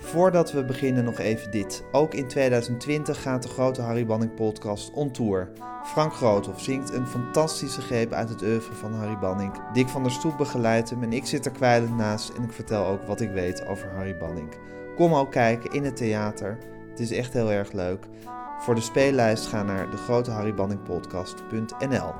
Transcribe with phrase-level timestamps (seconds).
[0.00, 1.84] Voordat we beginnen nog even dit.
[1.92, 5.52] Ook in 2020 gaat de grote Harry Banning podcast on tour.
[5.84, 9.52] Frank Groothoff zingt een fantastische greep uit het oeuvre van Harry Banning.
[9.72, 12.86] Dick van der Stoep begeleidt hem en ik zit er kwijlend naast en ik vertel
[12.86, 14.48] ook wat ik weet over Harry Banning.
[14.96, 16.58] Kom ook kijken in het theater.
[16.90, 18.06] Het is echt heel erg leuk.
[18.58, 22.12] Voor de speellijst ga naar degroteharrybanningpodcast.nl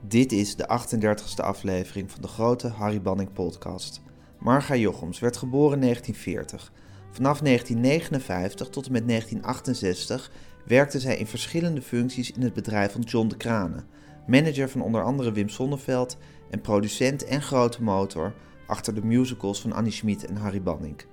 [0.00, 4.04] Dit is de 38e aflevering van de grote Harry Banning podcast.
[4.38, 6.72] Marga Jochems werd geboren in 1940.
[7.10, 10.30] Vanaf 1959 tot en met 1968
[10.66, 13.86] werkte zij in verschillende functies in het bedrijf van John de Kranen,
[14.26, 16.16] manager van onder andere Wim Sonneveld
[16.50, 18.34] en producent en grote motor
[18.66, 21.04] achter de musicals van Annie Schmid en Harry Banning.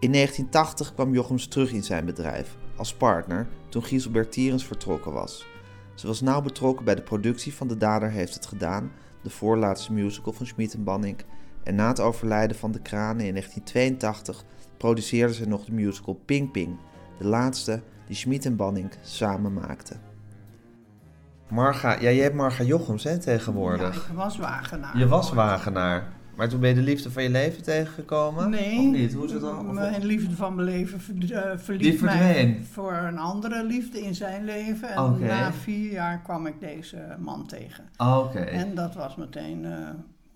[0.00, 5.46] In 1980 kwam Jochems terug in zijn bedrijf als partner toen Giselbert Tierens vertrokken was.
[5.94, 8.92] Ze was nauw betrokken bij de productie van De Dader heeft het gedaan,
[9.22, 11.16] de voorlaatste musical van Schmid en Banning
[11.64, 14.44] en na het overlijden van de kranen in 1982
[14.76, 16.76] produceerde ze nog de musical Ping Ping,
[17.18, 20.00] de laatste die Schmid en Banning samen maakten.
[21.48, 23.94] Marga, ja, jij hebt Marga Jochems hè, tegenwoordig.
[23.94, 24.98] Ja, ik was Wagenaar.
[24.98, 26.12] Je was Wagenaar.
[26.36, 28.50] Maar toen ben je de liefde van je leven tegengekomen?
[28.50, 28.78] Nee.
[28.78, 29.12] Of niet?
[29.12, 29.74] Hoe is het dan?
[29.74, 32.50] Mijn liefde van mijn leven uh, Die verliet verdween?
[32.50, 34.88] mij voor een andere liefde in zijn leven.
[34.88, 35.26] En Oké.
[35.26, 37.84] na vier jaar kwam ik deze man tegen.
[37.96, 38.38] Oké.
[38.38, 39.88] En dat was meteen eh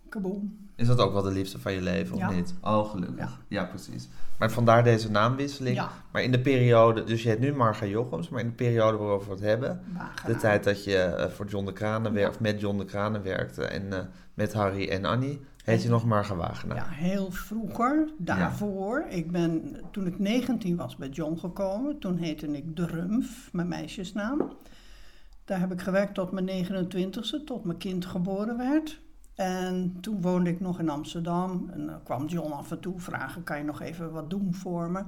[0.09, 0.67] kaboom.
[0.79, 2.31] Is dat ook wel de liefde van je leven, of Ja.
[2.31, 2.55] niet?
[2.62, 3.19] Oh, gelukkig.
[3.48, 3.61] Ja.
[3.61, 3.65] Ja.
[3.65, 4.09] precies.
[4.39, 5.77] Maar vandaar deze naamwisseling.
[5.77, 5.91] Ja.
[6.12, 9.29] Maar in de periode, dus je heet nu Marga Jochems, maar in de periode waarover
[9.29, 9.83] we het hebben,
[10.27, 13.23] de tijd dat je eh, voor John de Kranen werkte, of met John de Kranen
[13.23, 13.98] werkte en eh,
[14.35, 16.77] met Harry en Annie, heet je nog Marga Wagenaar.
[16.77, 19.05] Ja, heel vroeger, daarvoor.
[19.09, 21.98] Ik ben, toen ik 19 was, bij John gekomen.
[21.98, 24.53] Toen heette ik De Rumf, mijn meisjesnaam.
[25.45, 29.01] Daar heb ik gewerkt tot mijn 29ste, tot mijn kind geboren werd.
[29.39, 31.70] En toen woonde ik nog in Amsterdam.
[31.72, 34.91] En dan kwam John af en toe vragen, kan je nog even wat doen voor
[34.91, 35.05] me?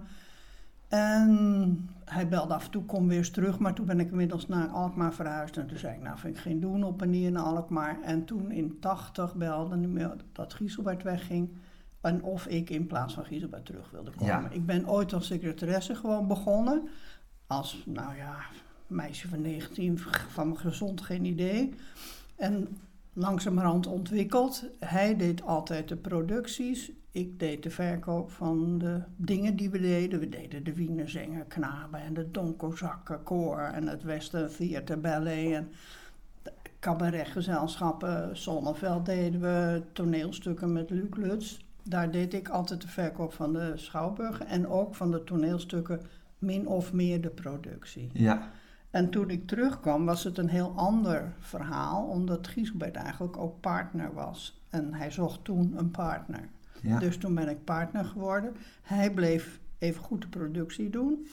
[0.88, 3.58] En hij belde af en toe, kom weer eens terug.
[3.58, 5.56] Maar toen ben ik inmiddels naar Alkmaar verhuisd.
[5.56, 8.02] En toen zei ik, nou vind ik geen doen op en neer naar Alkmaar.
[8.02, 11.50] En toen in 80 belde hij me dat Gieselbert wegging.
[12.00, 14.26] En of ik in plaats van Gieselbert terug wilde komen.
[14.26, 14.50] Ja.
[14.50, 16.88] Ik ben ooit als secretaresse gewoon begonnen.
[17.46, 18.36] Als, nou ja,
[18.86, 21.74] meisje van 19, van mijn gezond geen idee.
[22.36, 22.68] En
[23.12, 24.64] langzamerhand ontwikkeld.
[24.78, 26.92] Hij deed altijd de producties.
[27.12, 30.20] Ik deed de verkoop van de dingen die we deden.
[30.20, 35.72] We deden de Wienerzinger Knaben en de Donkozakken koor en het Western Theater Ballet en
[36.80, 38.36] cabaretgezelschappen.
[38.36, 41.58] Zonneveld deden we toneelstukken met Luc Lutz.
[41.82, 46.00] Daar deed ik altijd de verkoop van de schouwburgen en ook van de toneelstukken
[46.38, 48.10] min of meer de productie.
[48.12, 48.50] Ja.
[48.90, 54.14] En toen ik terugkwam was het een heel ander verhaal, omdat Gieselbert eigenlijk ook partner
[54.14, 54.60] was.
[54.70, 56.48] En hij zocht toen een partner.
[56.82, 56.98] Ja.
[56.98, 58.56] Dus toen ben ik partner geworden.
[58.82, 61.26] Hij bleef even goed de productie doen.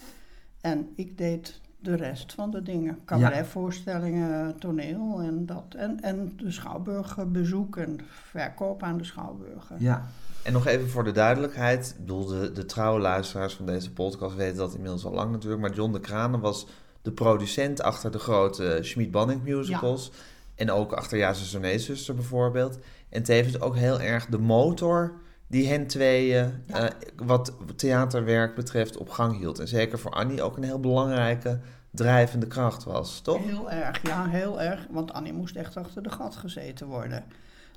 [0.61, 2.99] En ik deed de rest van de dingen.
[3.05, 5.73] Cabaretvoorstellingen, toneel en dat.
[5.77, 9.75] En, en de schouwburgbezoek en verkoop aan de schouwburgen.
[9.79, 10.07] Ja.
[10.43, 11.89] En nog even voor de duidelijkheid.
[11.89, 15.61] Ik bedoel, de, de trouwe luisteraars van deze podcast weten dat inmiddels al lang natuurlijk.
[15.61, 16.67] Maar John de Kranen was
[17.01, 20.11] de producent achter de grote Schmid-Banning musicals.
[20.55, 22.79] En ook achter Ja, Zuster, Nee, Zuster bijvoorbeeld.
[23.09, 25.13] En tevens ook heel erg de motor
[25.47, 26.89] die hen tweeën, Ja.
[26.89, 29.59] eh, wat theaterwerk betreft, op gang hield.
[29.59, 31.59] En zeker voor Annie ook een heel belangrijke
[31.91, 33.45] drijvende kracht was, toch?
[33.45, 34.87] Heel erg, ja, heel erg.
[34.89, 37.23] Want Annie moest echt achter de gat gezeten worden.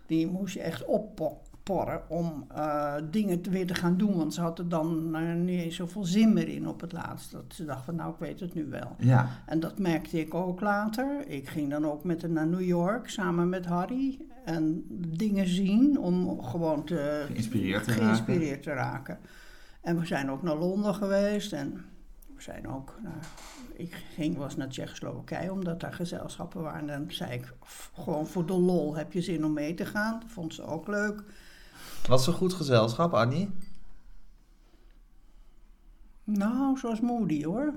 [0.07, 0.85] Die moest je echt
[1.61, 4.17] opporren om eh, dingen weer te gaan doen.
[4.17, 7.33] Want ze had er dan eh, niet eens zoveel zin meer in op het laatst.
[7.33, 8.97] Dat ze dacht van, nou, ik weet het nu wel.
[8.99, 9.29] Ja.
[9.47, 11.27] En dat merkte ik ook later.
[11.27, 14.19] Ik ging dan ook met haar naar New York samen met Harry.
[14.45, 14.85] En
[15.17, 19.19] dingen zien om gewoon te, Geïnspireerd te geïnspireerd te raken.
[19.81, 21.53] En we zijn ook naar Londen geweest.
[21.53, 21.85] En
[22.37, 23.27] we zijn ook naar,
[23.73, 26.81] ik ging was naar Tsjechoslowakije omdat daar gezelschappen waren.
[26.81, 27.53] En dan zei ik
[27.95, 30.21] gewoon voor de lol heb je zin om mee te gaan.
[30.21, 31.23] Dat vond ze ook leuk.
[32.09, 33.51] Was een goed gezelschap, Annie?
[36.25, 37.75] Nou, zoals Moody hoor.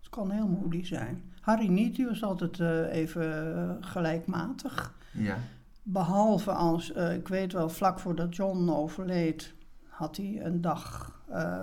[0.00, 1.22] Het kan heel Moody zijn.
[1.40, 4.94] Harry niet, die was altijd eh, even eh, gelijkmatig.
[5.10, 5.36] Ja.
[5.82, 9.54] Behalve als, eh, ik weet wel, vlak voordat John overleed,
[9.88, 11.12] had hij een dag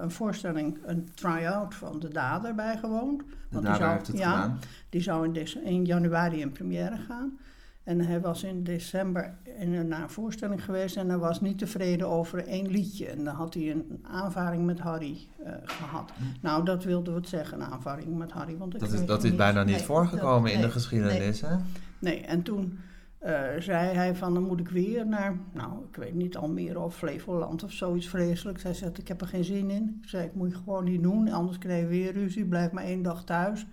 [0.01, 3.19] een voorstelling, een try-out van De Dader bijgewoond.
[3.19, 4.60] De die dader zou, heeft het ja, gedaan.
[4.89, 7.38] Die zou in, in januari in première gaan.
[7.83, 11.57] En hij was in december in een, naar een voorstelling geweest en hij was niet
[11.57, 13.07] tevreden over één liedje.
[13.07, 16.12] En dan had hij een aanvaring met Harry eh, gehad.
[16.42, 18.57] Nou, dat wilde wat zeggen, een aanvaring met Harry.
[18.57, 18.80] Want Hm.
[18.80, 19.38] Dat is, dat is niet.
[19.38, 21.56] bijna niet Nee, voorgekomen dat- in de nee, geschiedenis, hè?
[22.00, 22.78] Nee, en toen
[23.19, 26.95] eh, zei hij van dan moet ik weer naar, nou ik weet niet, Almere of
[26.95, 28.63] Flevoland of zoiets vreselijks.
[28.63, 30.00] Hij zegt ik heb er geen zin in.
[30.04, 32.83] Ik zei ik moet je gewoon niet doen, anders krijg je weer ruzie, blijf maar
[32.83, 33.66] één dag thuis.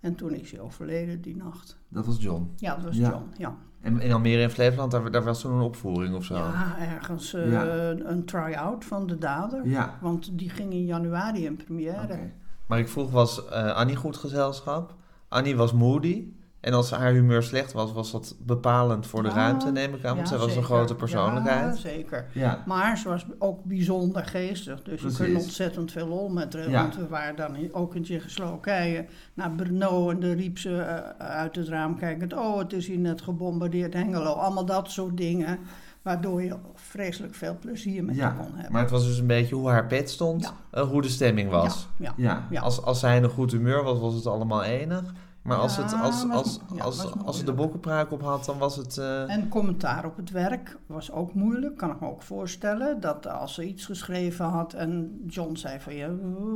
[0.00, 1.76] En toen is hij overleden die nacht.
[1.88, 2.52] Dat was John.
[2.56, 3.08] Ja, dat was Ja.
[3.10, 3.56] John, ja.
[3.80, 6.34] En in Almere in Flevoland, daar, daar was toen een opvoering of zo?
[6.34, 7.64] Ja, ergens eh, Ja.
[7.90, 9.68] een try-out van de dader.
[9.68, 9.98] Ja.
[10.00, 12.02] Want die ging in januari in première.
[12.02, 12.32] Oké.
[12.66, 14.94] Maar ik vroeg, was eh, Annie goed gezelschap?
[15.28, 16.32] Annie was moody.
[16.60, 20.04] En als haar humeur slecht was, was dat bepalend voor de Ja, ruimte, neem ik
[20.04, 20.16] aan.
[20.16, 20.68] Want Ja, zij was een zeker.
[20.68, 21.76] grote Ja, persoonlijkheid.
[21.76, 22.26] zeker.
[22.32, 22.62] Ja.
[22.66, 24.82] Maar ze was ook bijzonder geestig.
[24.82, 25.18] Dus Precies.
[25.18, 26.70] je kunt ontzettend veel lol met haar.
[26.70, 30.10] Want we waren dan in- ook in Tsjechoslowakije naar Brno.
[30.10, 32.32] En dan riep ze eh, uit het raam kijkend...
[32.34, 34.32] Oh, het is hier net gebombardeerd, Hengelo.
[34.32, 35.58] Allemaal dat soort dingen.
[36.02, 38.72] Waardoor je vreselijk veel plezier met je kon hebben.
[38.72, 41.88] Maar het was dus een beetje hoe haar pet stond, eh, hoe de stemming was.
[42.16, 42.46] Ja.
[42.60, 45.02] Als, als zij in een goed humeur was, was het allemaal enig.
[45.48, 48.98] Maar als, het, als, als, als, als, de bokkenpruik op had, dan was het...
[48.98, 53.00] eh, En commentaar op het werk was ook moeilijk, kan ik me ook voorstellen.
[53.00, 56.10] Dat als ze iets geschreven had en John zei van ja,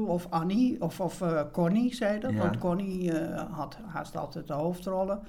[0.06, 2.34] of Annie of, of eh, Connie zei dat.
[2.34, 5.20] Want Connie eh, had haast altijd de hoofdrollen.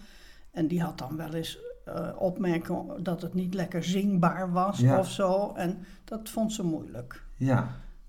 [0.52, 5.00] En die had dan wel eens eh opmerken dat het niet lekker zingbaar was Ja.
[5.00, 5.52] of zo.
[5.56, 7.24] En dat vond ze moeilijk.
[7.36, 7.68] ja,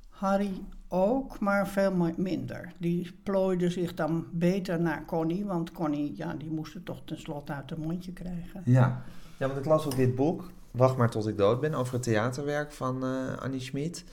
[0.09, 2.73] Harry ook, maar veel mi- minder.
[2.79, 7.53] Die plooide zich dan beter naar Connie, want Connie, ja, die moest het toch tenslotte
[7.53, 8.61] uit haar mondje krijgen.
[8.65, 9.03] ja.
[9.39, 12.03] Ja, want ik las ook dit boek, Wacht maar tot ik dood ben, over het
[12.03, 14.05] theaterwerk van eh, Annie Schmid.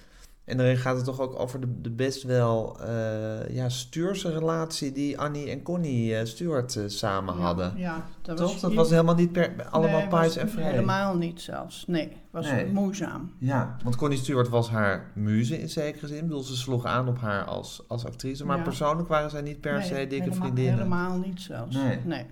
[0.45, 4.91] En daarin gaat het toch ook over de, de best wel eh ja, stuurse relatie
[4.91, 7.77] die Annie en Connie eh, Stuart eh, samen hadden.
[7.77, 8.51] Ja, dat Toch?
[8.51, 10.71] was, Dat was helemaal niet per, allemaal Nee, en vrij.
[10.71, 11.85] Helemaal niet zelfs.
[11.87, 12.71] Nee, was Nee.
[12.71, 13.31] moeizaam.
[13.37, 16.17] Ja, want Connie Stewart was haar muze in zekere zin.
[16.17, 18.63] Ik bedoel, ze sloeg aan op haar als, als actrice, maar Ja.
[18.63, 20.73] persoonlijk waren zij niet per Nee, se dikke helemaal, vriendinnen.
[20.73, 21.75] Helemaal niet zelfs.
[21.75, 21.99] Nee.
[22.05, 22.25] nee.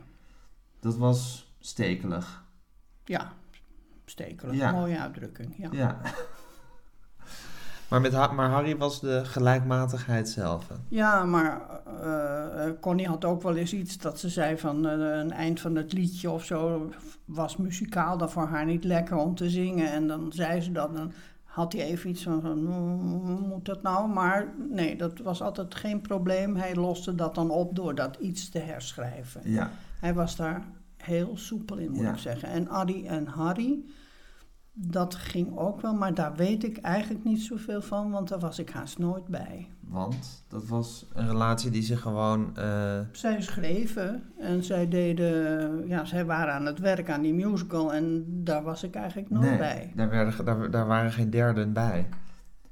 [0.79, 2.44] Dat was stekelig.
[3.06, 3.31] Ja,
[4.06, 4.56] stekelig.
[4.56, 4.71] Ja.
[4.71, 5.67] Mooie uitdrukking.
[5.71, 5.97] Ja.
[7.89, 10.68] Maar, met Ha- maar Harry was de gelijkmatigheid zelf.
[10.68, 10.75] hè?
[10.88, 11.62] Ja, maar
[12.01, 15.75] eh, Connie had ook wel eens iets dat ze zei van eh, een eind van
[15.75, 16.89] het liedje of zo
[17.25, 19.91] was muzikaal dan voor haar niet lekker om te zingen.
[19.91, 21.12] En dan zei ze dat, dan
[21.44, 24.09] had hij even iets van, "Mm, moet dat nou?
[24.09, 26.56] Maar nee, dat was altijd geen probleem.
[26.56, 29.42] Hij loste dat dan op door dat iets te herschrijven.
[29.44, 29.71] Ja.
[30.00, 30.63] Hij was daar
[30.97, 32.12] heel soepel in, moet Ja.
[32.12, 32.50] ik zeggen.
[32.50, 33.80] En Addy en Harry,
[34.81, 38.60] dat ging ook wel, maar daar weet ik eigenlijk niet zoveel van, want daar was
[38.60, 39.68] ik haast nooit bij.
[39.88, 42.58] Want dat was een relatie die zich gewoon...
[42.58, 47.94] eh, Zij schreven en zij deden, ja, zij waren aan het werk aan die musical
[47.94, 49.92] en daar was ik eigenlijk nooit nee, bij.
[49.96, 52.08] Daar, werden, daar, daar waren geen derden bij.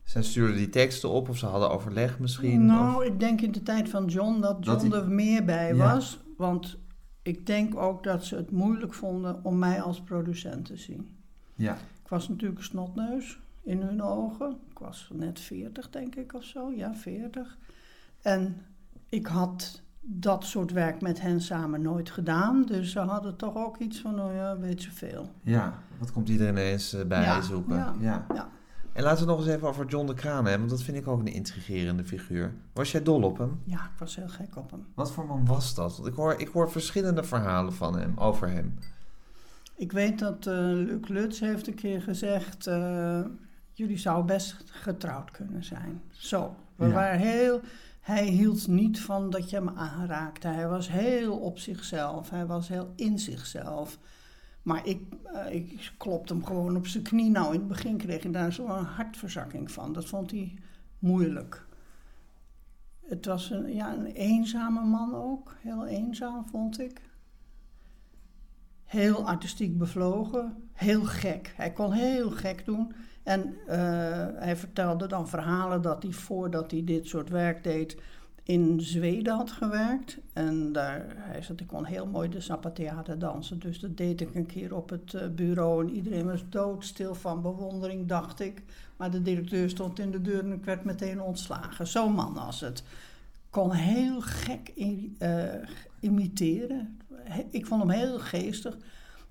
[0.03, 2.65] Zij stuurden die teksten op of ze hadden overleg misschien.
[2.65, 5.75] Nou, of- ik denk in de tijd van John dat Dat John er meer bij
[5.75, 5.93] Ja.
[5.93, 6.77] was, want
[7.21, 11.15] ik denk ook dat ze het moeilijk vonden om mij als producent te zien.
[11.55, 11.77] ja.
[12.07, 14.57] Ik was natuurlijk een snotneus in hun ogen.
[14.71, 16.71] Ik was net 40, denk ik, of zo.
[16.75, 17.57] Ja, 40.
[18.21, 18.61] En
[19.09, 22.65] ik had dat soort werk met hen samen nooit gedaan.
[22.65, 25.29] Dus ze hadden toch ook iets van, oh ja, weet ze veel.
[25.43, 27.75] ja, wat komt iedereen ineens eh, bij Ja, zoeken.
[27.75, 28.25] ja, ja.
[28.33, 28.49] ja.
[28.93, 31.07] En laten we nog eens even over John de Kraan hebben, want dat vind ik
[31.07, 32.53] ook een intrigerende figuur.
[32.73, 33.59] Was jij dol op hem?
[33.63, 34.85] Ja, ik was heel gek op hem.
[34.93, 35.95] Wat voor man was dat?
[35.97, 38.77] Want ik hoor, ik hoor verschillende verhalen van hem, over hem.
[39.77, 42.67] Ik weet dat eh Luc Lutz heeft een keer gezegd...
[42.67, 43.21] eh,
[43.73, 46.01] jullie zouden best getrouwd kunnen zijn.
[46.11, 46.55] Zo.
[46.75, 46.91] We Ja.
[46.93, 47.61] waren heel...
[48.01, 50.47] Hij hield niet van dat je hem aanraakte.
[50.47, 52.29] Hij was heel op zichzelf.
[52.29, 53.97] Hij was heel in zichzelf.
[54.61, 57.29] Maar ik, eh, ik klopte hem gewoon op zijn knie.
[57.31, 59.93] Nou, in het begin kreeg hij daar zo'n hartverzakking van.
[59.93, 60.53] Dat vond hij
[60.99, 61.65] moeilijk.
[63.05, 65.55] Het was een, ja, een eenzame man ook.
[65.61, 67.01] Heel eenzaam, vond ik.
[68.87, 70.55] Heel artistiek bevlogen.
[70.73, 71.53] Heel gek.
[71.55, 72.93] Hij kon heel gek doen.
[73.23, 73.77] En eh,
[74.35, 77.97] hij vertelde dan verhalen dat hij voordat hij dit soort werk deed
[78.43, 80.17] in Zweden had gewerkt.
[80.33, 83.59] En daar, hij zei, ik kon heel mooi de Zappateade dansen.
[83.59, 85.87] Dus dat deed ik een keer op het eh, bureau.
[85.87, 88.61] En iedereen was doodstil van bewondering, dacht ik.
[88.97, 91.87] Maar de directeur stond in de deur en ik werd meteen ontslagen.
[91.87, 92.83] Zo'n man was het.
[93.49, 95.43] Kon heel gek i- eh,
[95.99, 96.97] imiteren.
[97.49, 98.77] Ik vond hem heel geestig.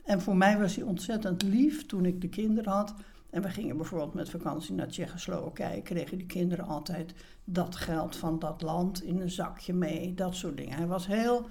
[0.04, 2.94] En voor mij was hij ontzettend lief toen ik de kinderen had.
[3.30, 5.82] En we gingen bijvoorbeeld met vakantie naar Tsjechoslowakije.
[5.82, 10.14] Kregen die kinderen altijd dat geld van dat land in een zakje mee.
[10.14, 10.76] Dat soort dingen.
[10.76, 11.48] Hij was heel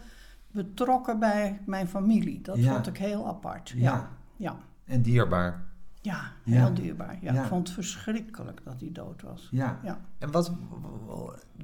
[0.51, 2.41] betrokken bij mijn familie.
[2.41, 2.73] Dat Ja.
[2.73, 3.69] vond ik heel apart.
[3.69, 3.81] Ja.
[3.81, 4.57] Ja, ja.
[4.85, 5.64] En dierbaar.
[6.05, 6.65] Ja Ja.
[6.65, 7.17] heel dierbaar.
[7.21, 7.41] Ja, Ja.
[7.41, 9.47] Ik vond het verschrikkelijk dat hij dood was.
[9.51, 9.79] Ja.
[9.83, 9.99] Ja.
[10.17, 10.51] En wat,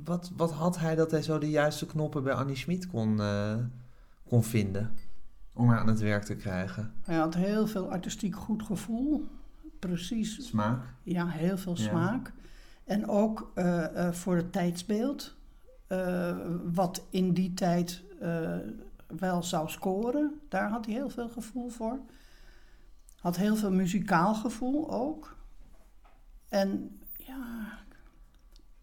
[0.03, 3.55] wat, wat had hij dat hij zo de juiste knoppen bij Annie Schmid kon, eh,
[4.27, 4.91] kon vinden?
[5.53, 6.93] Om haar aan het werk te krijgen.
[7.01, 9.27] Hij had heel veel artistiek goed gevoel.
[9.79, 10.47] Precies.
[10.47, 10.83] Smaak.
[11.03, 11.83] Ja, heel veel Ja.
[11.89, 12.31] smaak.
[12.83, 15.39] En ook eh, eh, voor het tijdsbeeld.
[15.87, 16.35] eh,
[16.73, 18.55] wat in die tijd eh,
[19.19, 20.39] wel zou scoren.
[20.49, 21.99] Daar had hij heel veel gevoel voor.
[23.21, 25.35] Had heel veel muzikaal gevoel ook.
[26.49, 27.43] En ja,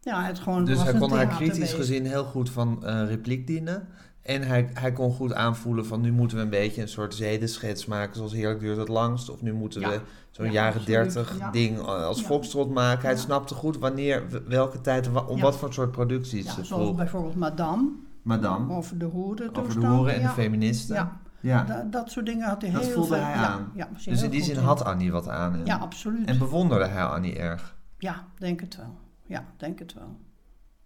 [0.00, 3.46] ja het gewoon Dus was hij kon haar kritisch gezien heel goed van eh, repliek
[3.46, 3.88] dienen.
[4.22, 7.86] En hij, hij kon goed aanvoelen van nu moeten we een beetje een soort zedenschets
[7.86, 9.30] maken zoals Heerlijk duurt het langst.
[9.30, 9.88] Of nu moeten Ja.
[9.88, 11.50] we zo'n Ja, jaren dertig Ja.
[11.50, 12.26] ding als Ja.
[12.26, 13.02] foxtrot maken.
[13.02, 13.20] Hij Ja.
[13.20, 15.42] snapte goed wanneer, welke tijd, om Ja.
[15.42, 16.96] wat voor soort producties Ja, ze zoals vroeg.
[16.96, 17.90] bijvoorbeeld Madame,
[18.22, 20.26] Madame, over de hoeren over de hoeren en ja.
[20.26, 20.94] de feministen.
[20.94, 21.64] Ja, Ja.
[21.64, 23.24] da- dat soort dingen had hij Dat heel voelde veel...
[23.24, 23.72] hij ja, aan.
[23.74, 24.62] Ja, Dus in die zin in.
[24.62, 25.66] had Annie wat aan hem.
[25.66, 26.26] Ja, absoluut.
[26.28, 27.76] En bewonderde hij Annie erg.
[27.98, 28.98] Ja, denk het wel.
[29.26, 30.16] Ja, denk het wel.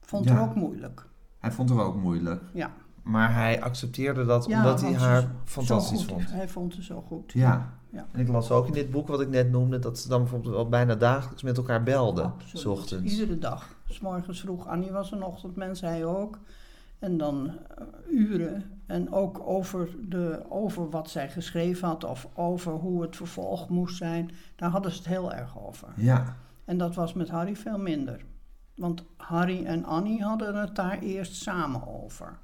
[0.00, 0.32] Vond Ja.
[0.32, 1.06] het ook moeilijk.
[1.38, 2.42] Hij vond het ook moeilijk.
[2.52, 2.70] Ja.
[3.02, 6.30] Maar hij accepteerde dat omdat hij ze haar fantastisch vond.
[6.32, 7.32] Hij vond het zo goed.
[7.32, 7.72] Ja.
[7.90, 8.06] Ja.
[8.12, 10.54] En ik las ook in dit boek wat ik net noemde, dat ze dan bijvoorbeeld
[10.54, 12.24] wel bijna dagelijks met elkaar belden.
[12.24, 12.66] Absoluut.
[12.66, 13.12] Ochtends.
[13.12, 13.74] Iedere dag.
[13.88, 14.66] S morgens vroeg.
[14.66, 16.38] Annie was een ochtendmens, hij ook.
[16.98, 17.46] En dan
[17.78, 18.64] eh, uren.
[18.92, 23.96] En ook over, de, over wat zij geschreven had of over hoe het vervolg moest
[23.96, 24.30] zijn.
[24.56, 25.88] Daar hadden ze het heel erg over.
[25.96, 26.36] Ja.
[26.64, 28.24] En dat was met Harry veel minder.
[28.74, 32.38] Want Harry en Annie hadden het daar eerst samen over.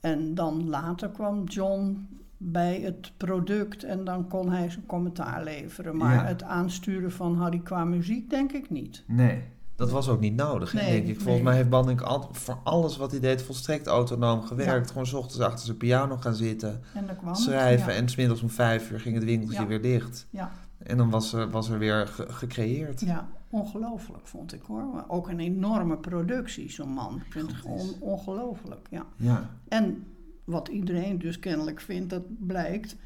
[0.00, 5.96] En dan later kwam John bij het product en dan kon hij zijn commentaar leveren.
[5.96, 6.24] Maar Ja.
[6.24, 9.04] het aansturen van Harry qua muziek denk ik niet.
[9.06, 9.42] Nee.
[9.80, 11.14] Dat was ook niet nodig, Nee, denk ik.
[11.14, 11.42] Volgens nee.
[11.42, 14.86] mij heeft Banning altijd voor alles wat hij deed volstrekt autonoom gewerkt.
[14.86, 14.92] Ja.
[14.92, 17.92] Gewoon 's ochtends achter zijn piano gaan zitten, En kwam het, schrijven.
[17.92, 17.98] ja.
[17.98, 19.66] En 's middags om vijf uur ging het winkeltje Ja.
[19.66, 20.26] weer dicht.
[20.30, 23.00] Ja, En dan was er, was er weer ge- gecreëerd.
[23.00, 25.04] ja, ongelooflijk vond ik hoor.
[25.08, 27.16] Ook een enorme productie, zo'n man.
[27.26, 29.06] Ik vind het gewoon ongelooflijk, ja.
[29.16, 29.50] Ja.
[29.68, 30.06] En
[30.44, 32.96] wat iedereen dus kennelijk vindt, dat blijkt,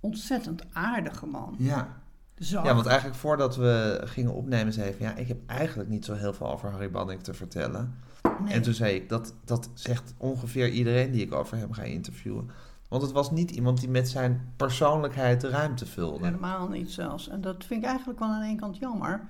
[0.00, 1.54] ontzettend aardige man.
[1.58, 2.02] Ja.
[2.36, 5.06] Ja, want eigenlijk voordat we gingen opnemen, zei hij van...
[5.06, 7.94] Ja, ik heb eigenlijk niet zo heel veel over Harry Banning te vertellen.
[8.44, 8.52] Nee.
[8.52, 12.50] En toen zei ik, dat, dat zegt ongeveer iedereen die ik over hem ga interviewen.
[12.88, 16.24] Want het was niet iemand die met zijn persoonlijkheid de ruimte vulde.
[16.24, 17.28] Helemaal niet zelfs.
[17.28, 19.28] En dat vind ik eigenlijk wel aan één kant jammer.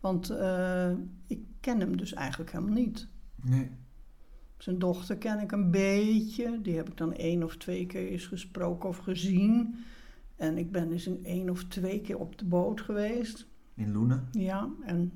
[0.00, 0.90] Want eh,
[1.26, 3.08] ik ken hem dus eigenlijk helemaal niet.
[3.42, 3.70] Nee.
[4.58, 6.60] Zijn dochter ken ik een beetje.
[6.62, 9.84] Die heb ik dan één of twee keer eens gesproken of gezien.
[10.36, 13.46] En ik ben eens een één of twee keer op de boot geweest.
[13.74, 14.28] In Loenen?
[14.30, 15.12] Ja, en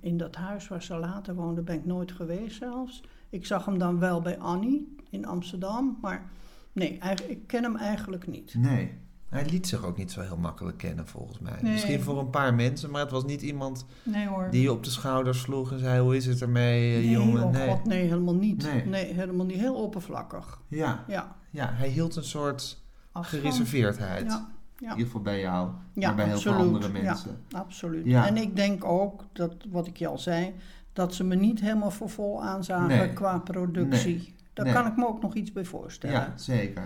[0.00, 3.02] in dat huis waar ze later woonde ben ik nooit geweest zelfs.
[3.30, 5.98] Ik zag hem dan wel bij Annie in Amsterdam.
[6.00, 6.30] Maar
[6.72, 8.54] nee, eigenlijk, ik ken hem eigenlijk niet.
[8.54, 9.04] Nee.
[9.28, 11.58] Hij liet zich ook niet zo heel makkelijk kennen, volgens mij.
[11.62, 11.72] Nee.
[11.72, 14.50] Misschien voor een paar mensen, maar het was niet iemand Nee hoor.
[14.50, 17.44] die je op de schouder sloeg en zei: Hoe is het ermee, eh, nee, jongen?
[17.44, 17.68] oh nee.
[17.68, 18.84] god, nee, helemaal niet.
[18.86, 19.12] Nee.
[19.12, 19.58] Helemaal niet.
[19.58, 20.60] Heel oppervlakkig.
[20.68, 21.04] Ja.
[21.06, 23.42] Ja, ja, hij hield een soort afstand.
[23.42, 24.30] gereserveerdheid.
[24.30, 24.54] Ja.
[24.80, 27.36] In ieder geval bij jou, Ja, maar bij heel veel andere mensen.
[27.50, 28.04] absoluut.
[28.06, 28.26] Ja.
[28.26, 30.54] En ik denk ook, dat, wat ik je al zei,
[30.92, 33.12] dat ze me niet helemaal voor vol aanzagen Nee.
[33.12, 34.16] qua productie.
[34.16, 34.34] Nee.
[34.52, 34.74] Daar Nee.
[34.74, 36.16] kan ik me ook nog iets bij voorstellen.
[36.16, 36.82] Ja, zeker.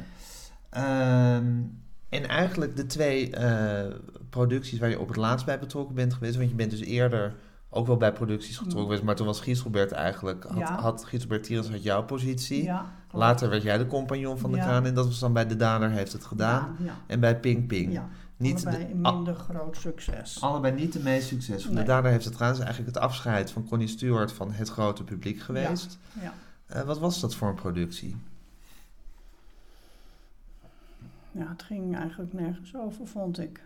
[0.70, 1.47] Ehm,
[2.09, 3.94] en eigenlijk de twee eh,
[4.30, 7.35] producties waar je op het laatst bij betrokken bent geweest, want je bent dus eerder
[7.72, 10.58] ook wel bij producties getrokken geweest, maar toen was Gieselbert eigenlijk, had, Mm.
[10.58, 10.80] Ja.
[10.80, 12.62] had Gieselbert Tierens had jouw positie.
[12.62, 12.92] Ja.
[13.12, 14.62] Later werd jij de compagnon van de Ja.
[14.64, 16.76] kraan en dat was dan bij De Dader heeft het gedaan.
[17.06, 18.00] En bij Ping Ping.
[18.36, 20.40] Niet allebei de- al- minder groot succes.
[20.40, 21.74] allebei niet de meest succesvolle.
[21.74, 21.84] Nee.
[21.84, 22.52] De Dader heeft het gedaan.
[22.52, 25.98] is eigenlijk het afscheid van Connie Stewart van het grote publiek geweest.
[26.22, 26.32] Ja.
[26.66, 28.16] Eh, wat was dat voor een productie?
[31.32, 33.60] ja, het ging eigenlijk nergens over, vond ik.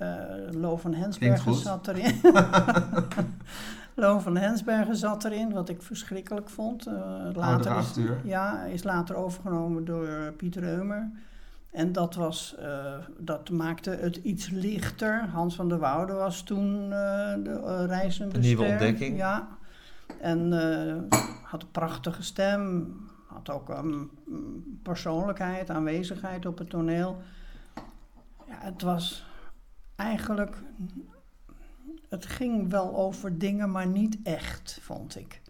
[0.00, 0.08] Eh
[0.50, 2.20] Lo van Hensbergen zat erin.
[3.94, 6.86] Lo van Hensbergen zat erin, wat ik verschrikkelijk vond.
[6.86, 6.94] Eh,
[7.34, 7.94] later is.
[8.24, 11.10] Ja, is later overgenomen door Pieter Reumer.
[11.70, 15.28] En dat, was, eh, dat maakte het iets lichter.
[15.32, 18.72] Hans van der Woude was toen eh, de eh, reizende Een nieuwe ster.
[18.72, 19.16] ontdekking.
[19.16, 19.48] Ja.
[20.20, 22.94] En eh, had een prachtige stem.
[23.26, 27.22] Had ook een mm, persoonlijkheid, aanwezigheid op het toneel.
[28.46, 29.24] Ja, het was
[30.00, 30.62] eigenlijk...
[32.08, 35.40] Het ging wel over dingen, maar niet echt, vond ik.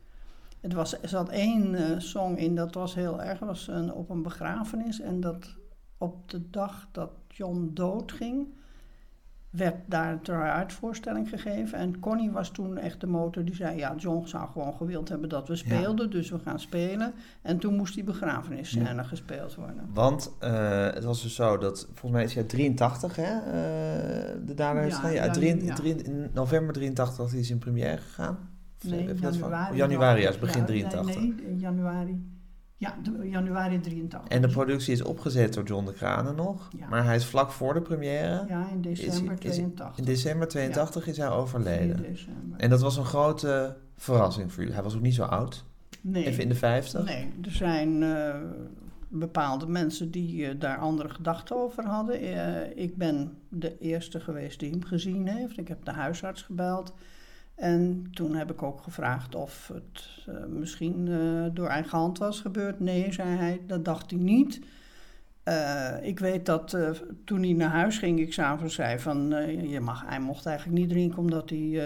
[0.60, 4.10] Het was, er zat één eh, song in, dat was heel erg, was een, op
[4.10, 5.00] een begrafenis.
[5.00, 5.56] En dat
[5.98, 8.46] op de dag dat John doodging,
[9.50, 11.78] werd daar een try-out-voorstelling gegeven.
[11.78, 13.76] En Connie was toen echt de motor die zei...
[13.76, 17.12] ja, John zou gewoon gewild hebben dat we speelden, dus we gaan spelen.
[17.42, 19.02] En toen moest die begrafenisscène Ja.
[19.02, 19.88] gespeeld worden.
[19.92, 24.54] Want eh, het was dus zo dat, volgens mij is hij 83 hè, eh, de
[24.54, 25.00] dader Ja.
[25.02, 25.74] Ja, ja, drie- ja.
[25.74, 28.38] drie- in november 83 is hij in première gegaan.
[28.84, 29.70] Nee, januari.
[29.70, 31.20] oh, januari, ja, is Ja, begin nee, 83.
[31.20, 32.28] Nee, in januari.
[32.80, 34.30] Ja, januari 83.
[34.30, 36.68] En de productie is opgezet door John de Kranen nog.
[36.78, 36.88] Ja.
[36.88, 38.44] Maar hij is vlak voor de première.
[38.48, 39.98] Ja, in december Is- is- 82.
[39.98, 42.04] In december 82 is hij 4 overleden.
[42.56, 44.74] En dat was een grote verrassing voor jullie.
[44.74, 45.64] Hij was ook niet zo oud.
[46.00, 46.24] nee.
[46.26, 47.04] Even in de 50.
[47.04, 48.34] Nee, er zijn eh,
[49.08, 52.20] bepaalde mensen die eh, daar andere gedachten over hadden.
[52.20, 55.58] Eh, ik ben de eerste geweest die hem gezien heeft.
[55.58, 56.94] Ik heb de huisarts gebeld.
[57.60, 62.40] En toen heb ik ook gevraagd of het eh, misschien eh, door eigen hand was
[62.40, 62.80] gebeurd.
[62.80, 64.60] Nee, zei hij, dat dacht hij niet.
[65.42, 66.76] Eh, ik weet dat
[67.24, 69.28] toen hij naar huis ging, ik s'avonds zei van...
[69.68, 71.82] je mag, hij mocht eigenlijk niet drinken omdat hij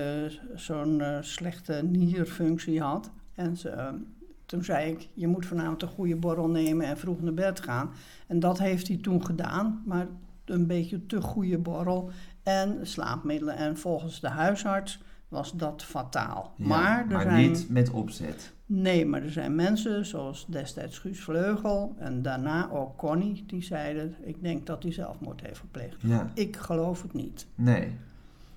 [0.54, 3.10] zo'n slechte nierfunctie had.
[3.34, 4.00] En ze,
[4.46, 7.90] toen zei ik, je moet vanavond een goede borrel nemen en vroeg naar bed gaan.
[8.26, 10.06] En dat heeft hij toen gedaan, maar
[10.44, 12.10] een beetje te goede borrel
[12.42, 13.56] en slaapmiddelen.
[13.56, 15.00] En volgens de huisarts
[15.34, 16.52] was dat fataal.
[16.56, 17.50] Ja, maar er zijn...
[17.50, 18.52] niet met opzet.
[18.66, 24.14] Nee, maar er zijn mensen, zoals destijds Guus Vleugel en daarna ook Connie, die zeiden:
[24.22, 25.96] Ik denk dat hij zelfmoord heeft gepleegd.
[26.00, 27.46] Ja, Ik geloof het niet.
[27.54, 27.96] nee.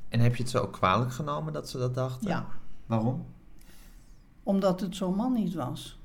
[0.10, 2.28] En heb je het zo ook kwalijk genomen dat ze dat dachten?
[2.28, 2.46] Ja,
[2.86, 3.26] Waarom?
[4.44, 6.00] omdat het zo'n man niet was.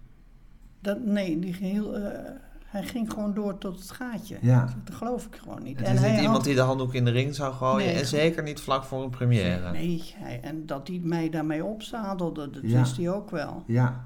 [0.81, 2.31] Dat, nee, die geheel, eh,
[2.73, 4.39] hij ging gewoon door tot het gaatje.
[4.41, 4.75] Ja.
[4.85, 5.79] Dat geloof ik gewoon niet.
[5.79, 7.87] Het is hij niet iemand had- die de handdoek in de ring zou gooien.
[7.87, 7.97] Nee.
[7.99, 9.71] En zeker niet vlak voor een première.
[9.73, 12.79] Nee, hij, en dat hij mij daarmee opzadelde, dat Ja.
[12.79, 13.63] wist hij ook wel.
[13.67, 14.05] Ja,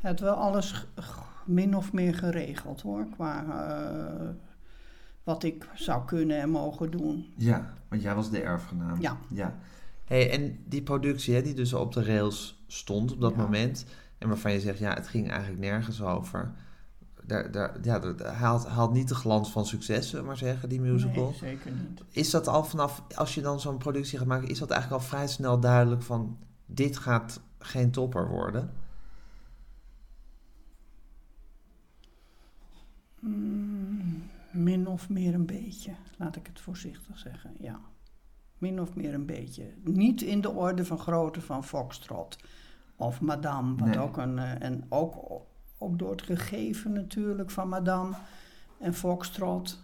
[0.00, 0.86] Hij had wel alles
[1.44, 4.28] min of meer geregeld hoor, qua eh,
[5.22, 7.32] wat ik zou kunnen en mogen doen.
[7.36, 7.72] ja.
[7.88, 9.00] Want jij was de erfgenaam.
[9.00, 9.16] Ja.
[9.28, 9.54] ja.
[10.04, 13.42] Hey, en die productie hè, die dus op de rails stond op dat Ja.
[13.42, 13.84] moment...
[14.18, 16.52] en waarvan je zegt, ja, het ging eigenlijk nergens over...
[17.26, 20.68] Daar, daar, ja, dat- haalt, haalt niet de glans van succes, zullen we maar zeggen,
[20.68, 21.24] die musical.
[21.24, 22.02] Nee, zeker niet.
[22.10, 25.08] Is dat al vanaf, als je dan zo'n productie gaat maken, is dat eigenlijk al
[25.08, 28.70] vrij snel duidelijk van, dit gaat geen topper worden?
[33.20, 37.80] Mm, min of meer een beetje, laat ik het voorzichtig zeggen, ja.
[38.58, 39.64] Min of meer een beetje.
[39.84, 42.38] Niet in de orde van grootte van Foxtrot
[42.96, 43.98] of Madame, wat Nee.
[43.98, 44.38] ook een...
[44.38, 45.42] eh, en ook,
[45.78, 48.14] ook door het gegeven natuurlijk van Madame
[48.78, 49.80] en Foxtrot.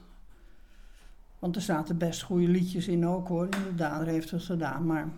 [1.38, 4.86] Want er zaten best goede liedjes in ook hoor, inderdaad, heeft het gedaan.
[4.86, 5.08] Maar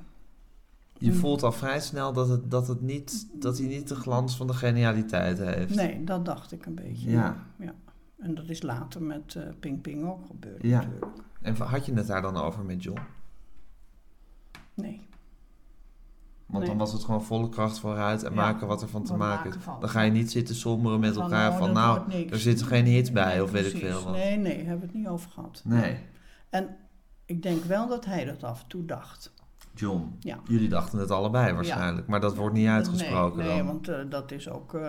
[0.98, 1.16] Je Mm.
[1.16, 4.46] voelt al vrij snel dat, het, dat, het niet, dat hij niet de glans van
[4.46, 5.74] de genialiteit heeft.
[5.74, 7.11] nee, dat dacht ik een beetje.
[7.11, 7.37] Ja.
[7.58, 7.74] ja.
[8.18, 10.80] En dat is later met eh, Ping Ping ook gebeurd Ja.
[10.80, 11.12] natuurlijk.
[11.40, 13.00] En had je het daar dan over met John?
[14.74, 15.06] Nee.
[16.53, 16.73] Want Nee.
[16.73, 19.51] dan was het gewoon volle kracht vooruit en Ja, maken wat er van te maken
[19.51, 19.57] is.
[19.81, 22.85] Dan ga je niet zitten somberen met Van, elkaar oh, van, nou, er zitten geen
[22.85, 24.12] hits bij Nee, of weet ik veel wat.
[24.12, 25.62] Nee, nee, hebben we het niet over gehad.
[25.65, 25.99] Nee.
[26.51, 26.77] En
[27.27, 29.33] ik denk wel dat hij dat af en toe dacht.
[29.75, 30.38] John, Ja.
[30.49, 33.67] jullie dachten het allebei waarschijnlijk, maar dat wordt niet uitgesproken nee, nee, dan.
[33.67, 34.81] want eh, dat is ook eh,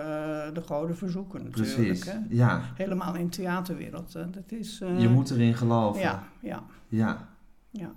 [0.52, 1.74] de goden verzoeken natuurlijk.
[1.76, 2.18] Precies, Hè?
[2.28, 2.60] ja.
[2.74, 4.12] Helemaal in de theaterwereld.
[4.12, 6.00] Dat is, eh, Je moet erin geloven.
[6.00, 7.28] Ja, ja, ja.
[7.70, 7.92] ja.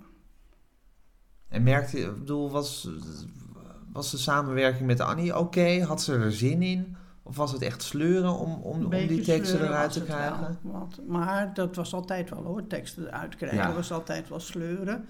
[1.48, 2.88] En merkte je, ik bedoel, was,
[3.92, 5.82] was de samenwerking met Annie oké?
[5.82, 6.96] Had ze er zin in?
[7.22, 10.40] Of was het echt sleuren om, om, om die teksten eruit te krijgen?
[10.40, 13.72] wel, want- maar dat was altijd wel hoor, teksten eruit krijgen Ja.
[13.74, 15.04] was altijd wel sleuren.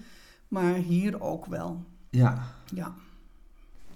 [0.47, 2.41] Maar hier ook wel, Ja.
[2.73, 2.93] ja.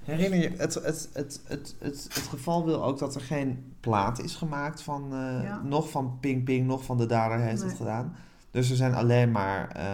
[0.03, 4.19] Herinner je, het, het, het, het, het, het geval wil ook dat er geen plaat
[4.19, 5.61] is gemaakt van, eh, Ja.
[5.63, 8.15] nog van Ping Ping, nog van de dader heeft het gedaan.
[8.51, 9.85] Dus er zijn alleen maar eh,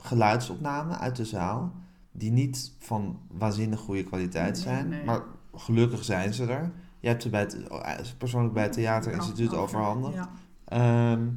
[0.00, 1.72] geluidsopnamen uit de zaal,
[2.18, 5.04] die niet van waanzinnig goede kwaliteit zijn, nee.
[5.04, 5.22] maar
[5.54, 6.72] gelukkig zijn ze er.
[7.00, 10.14] Je hebt ze bij het, eh, persoonlijk bij het Theaterinstituut Ja, overhandigd.
[10.14, 10.30] Ja.
[10.64, 11.28] Ehm,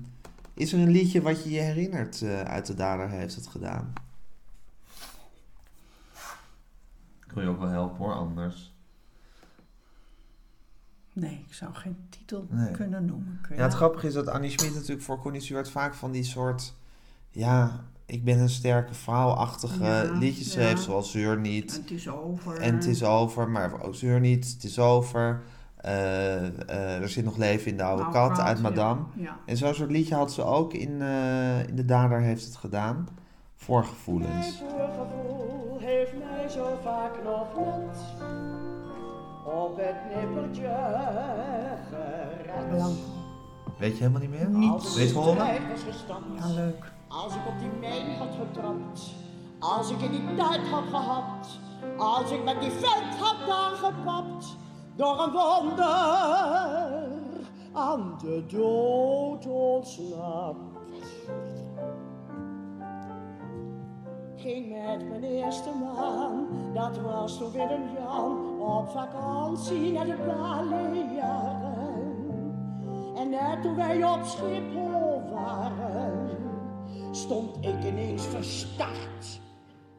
[0.53, 3.93] is er een liedje wat je je herinnert eh, uit de dader heeft het gedaan?
[7.25, 8.73] Ik wil je ook wel helpen hoor, anders.
[11.13, 12.71] Nee, ik zou geen titel Nee.
[12.71, 13.39] kunnen noemen.
[13.49, 16.73] Ja, het grappige is dat Annie Schmid natuurlijk voor Connie Stewart vaak van die soort...
[17.29, 20.59] Ja, ik ben een sterke vrouw-achtige Ja, liedjes ja.
[20.59, 21.71] heeft, zoals Zeur En niet.
[21.71, 22.57] het is over.
[22.57, 25.41] En het is over, maar ook Zeur niet, het is over.
[25.75, 28.61] Eh, eh, er zit nog leven in de oude Oude kat kat, uit.
[28.61, 29.01] Madame.
[29.15, 29.37] Ja.
[29.45, 33.07] En zo'n soort liedje had ze ook in, eh, in De Dader heeft het gedaan.
[33.55, 34.59] Voorgevoelens.
[34.59, 37.97] Mijn voorgevoel heeft mij zo vaak nog net
[39.45, 40.75] op het nippertje
[41.89, 42.83] gered.
[43.77, 44.49] Weet je helemaal niet meer?
[44.49, 44.71] Niet.
[44.71, 46.91] Als Weet ik je gestapt, Ja, leuk.
[47.09, 49.13] Als ik op die mijn had getrapt,
[49.59, 51.59] als ik in die tijd had gehad,
[51.97, 54.57] als ik met die vent had aangepapt,
[54.95, 55.87] door een wonder
[57.73, 60.57] aan de dood ontsnapt.
[64.35, 70.17] Ging met mijn eerste man, dat was toen weer een Jan, op vakantie naar de
[70.27, 71.79] Balearen.
[73.15, 76.08] En net toen wij op Schiphol waren,
[77.19, 79.39] stond ik ineens verstart.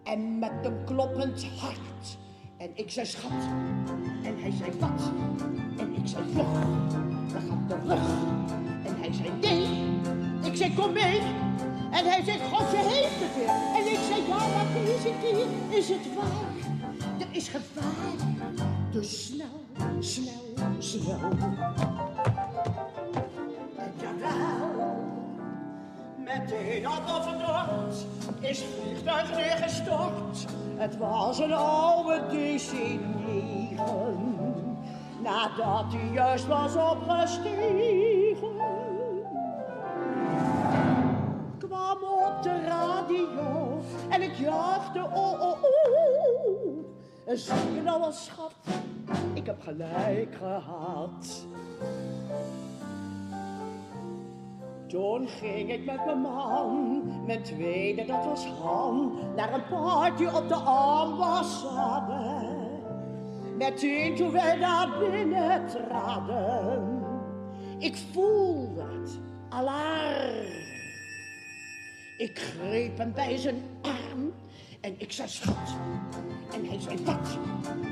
[0.04, 2.18] En met een kloppend hart.
[2.56, 3.30] En ik zei schat.
[4.22, 5.12] En hij zei wat?
[5.78, 6.46] En ik zei vlug.
[7.32, 8.08] We gaan terug.
[8.84, 9.68] En hij zei nee.
[10.50, 11.20] Ik zei kom mee.
[11.90, 13.48] En hij zei God je heeft het weer.
[13.48, 16.78] En ik zei ja maar deze keer is het waar.
[17.18, 18.28] Er is gevaar.
[18.90, 19.64] Dus snel,
[20.00, 21.18] snel, snel.
[26.38, 28.06] Meteen overdort
[28.40, 30.46] is het vliegtuig neergestort.
[30.76, 33.82] Het was een oude DC-9,
[35.22, 38.56] nadat hij juist was opgestegen.
[41.58, 46.84] Kwam op de radio en ik juichte, oh, oh, oh.
[47.26, 48.54] Zie je nou schat,
[49.32, 51.46] ik heb gelijk gehad.
[54.90, 60.48] Toen ging ik met mijn man, mijn tweede dat was Han, naar een party op
[60.48, 62.48] de ambassade.
[63.56, 67.02] Meteen toen wij daar binnen traden,
[67.78, 70.46] ik voelde het, alarm.
[72.18, 74.32] Ik greep hem bij zijn arm
[74.80, 75.76] en ik zei schat.
[76.54, 77.38] En hij zei wat?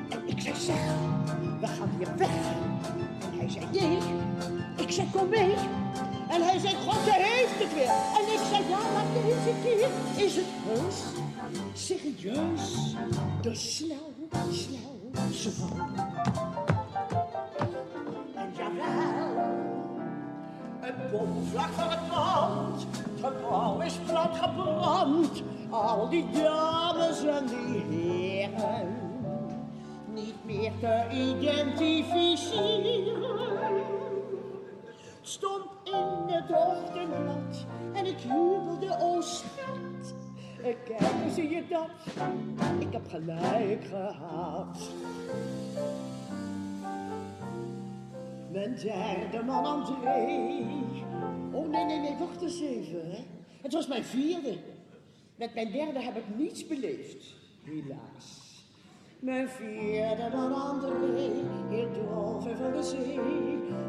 [0.09, 0.85] En ik zei zeg,
[1.61, 2.53] we gaan hier weg.
[3.33, 3.99] En hij zei nee.
[4.77, 5.55] Ik zei kom mee.
[6.29, 7.89] En hij zei God, je heeft het weer.
[7.89, 9.89] En ik zei ja, maar deze keer
[10.25, 11.03] is het heus.
[11.73, 12.95] Serieus.
[13.41, 14.13] Dus snel,
[14.51, 15.01] snel,
[15.33, 15.77] snel.
[18.35, 19.47] En jawel.
[20.81, 22.87] Een bom vlak voor het land.
[22.93, 25.43] Het gebouw is plat gebrand.
[25.71, 28.97] Al die dames en die heren.
[30.15, 33.28] Niet meer te identificeren.
[35.29, 37.67] Stond in het ochtendblad.
[37.93, 40.15] En ik jubelde, oh schat.
[40.63, 40.99] Kijk,
[41.35, 41.91] zie je dat?
[42.79, 44.91] Ik heb gelijk gehad.
[48.53, 50.27] Mijn derde man André.
[51.53, 53.25] Oh nee, nee, nee, wacht eens even.
[53.63, 54.59] Het was mijn vierde.
[55.37, 58.48] Met mijn derde heb ik niets beleefd, helaas.
[59.21, 61.31] Mijn vierde man André,
[61.69, 63.21] heel dolf van de zee.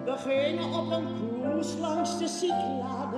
[0.06, 3.18] We gingen op een cruise langs de Cyclade.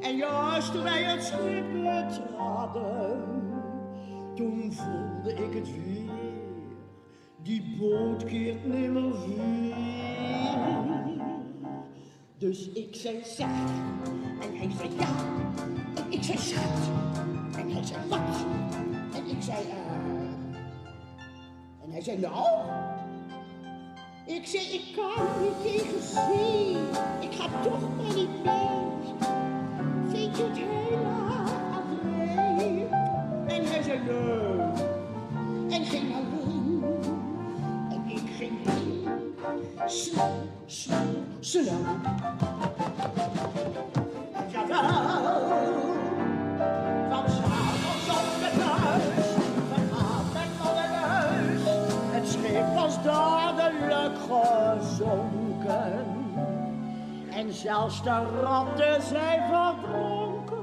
[0.00, 3.22] En juist toen wij het schip betraden,
[4.34, 6.10] toen voelde ik het weer.
[7.42, 9.74] Die boot keert nimmer weer.
[12.38, 13.46] Dus ik zei zeg,
[14.40, 15.08] en hij zei ja.
[15.94, 16.90] En ik zei schat,
[17.56, 18.46] en hij zei wat.
[19.14, 20.31] En ik zei eh.
[22.04, 22.46] Hij zei nou.
[24.26, 26.76] Ik zei ik kan niet tegen zee.
[27.20, 28.72] Ik ga toch maar niet mee.
[30.08, 32.86] Vind je het erg, André?
[33.46, 35.78] En hij zei nee.
[35.78, 36.84] En ging alleen.
[37.90, 39.08] En ik ging heen.
[39.86, 40.32] Snel,
[40.66, 42.31] snel, snel.
[57.62, 60.60] Zelfs de ratten zijn verdronken.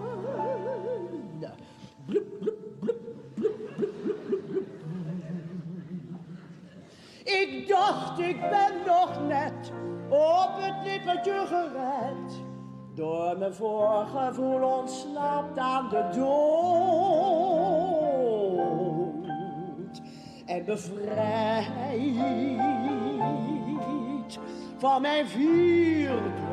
[7.24, 9.72] Ik dacht, ik ben nog net
[10.10, 12.44] op het nippertje gered.
[12.96, 16.30] Door mijn voorgevoel ontsnapt aan de dood.
[20.46, 21.70] En bevrijd
[24.78, 26.49] van mijn vierde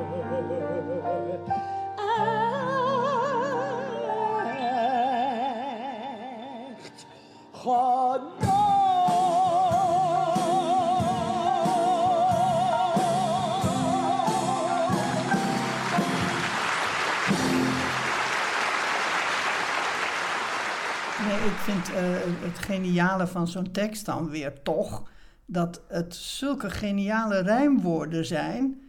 [21.47, 22.03] ik vind eh,
[22.41, 25.03] het geniale van zo'n tekst dan weer toch
[25.47, 28.81] dat het zulke geniale rijmwoorden zijn.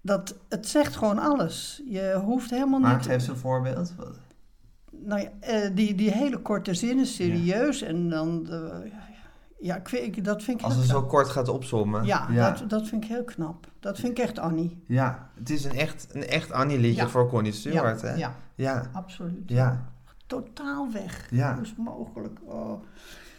[0.00, 1.82] Dat het zegt gewoon alles.
[1.88, 3.04] Je hoeft helemaal Maar niet.
[3.04, 3.94] geef eens een voorbeeld.
[5.04, 7.82] Nou ja, eh, die, die hele korte zinnen, serieus.
[7.82, 8.42] En dan.
[8.44, 8.90] de-
[9.60, 12.04] ja, ik vind, ik- dat vind ik Als het zo kort gaat opzommen.
[12.04, 12.50] Ja, ja.
[12.50, 13.66] Dat, dat vind ik heel knap.
[13.80, 14.82] Dat vind ik echt Annie.
[14.86, 17.08] Ja, het is een echt, een echt Annie-liedje Ja.
[17.08, 18.14] voor Connie Stewart, ja, hè?
[18.14, 19.42] ja, Ja, absoluut.
[19.50, 19.92] ja,
[20.26, 21.26] Totaal weg.
[21.30, 21.54] Ja.
[21.54, 22.38] Hoe is mogelijk?
[22.44, 22.82] Oh.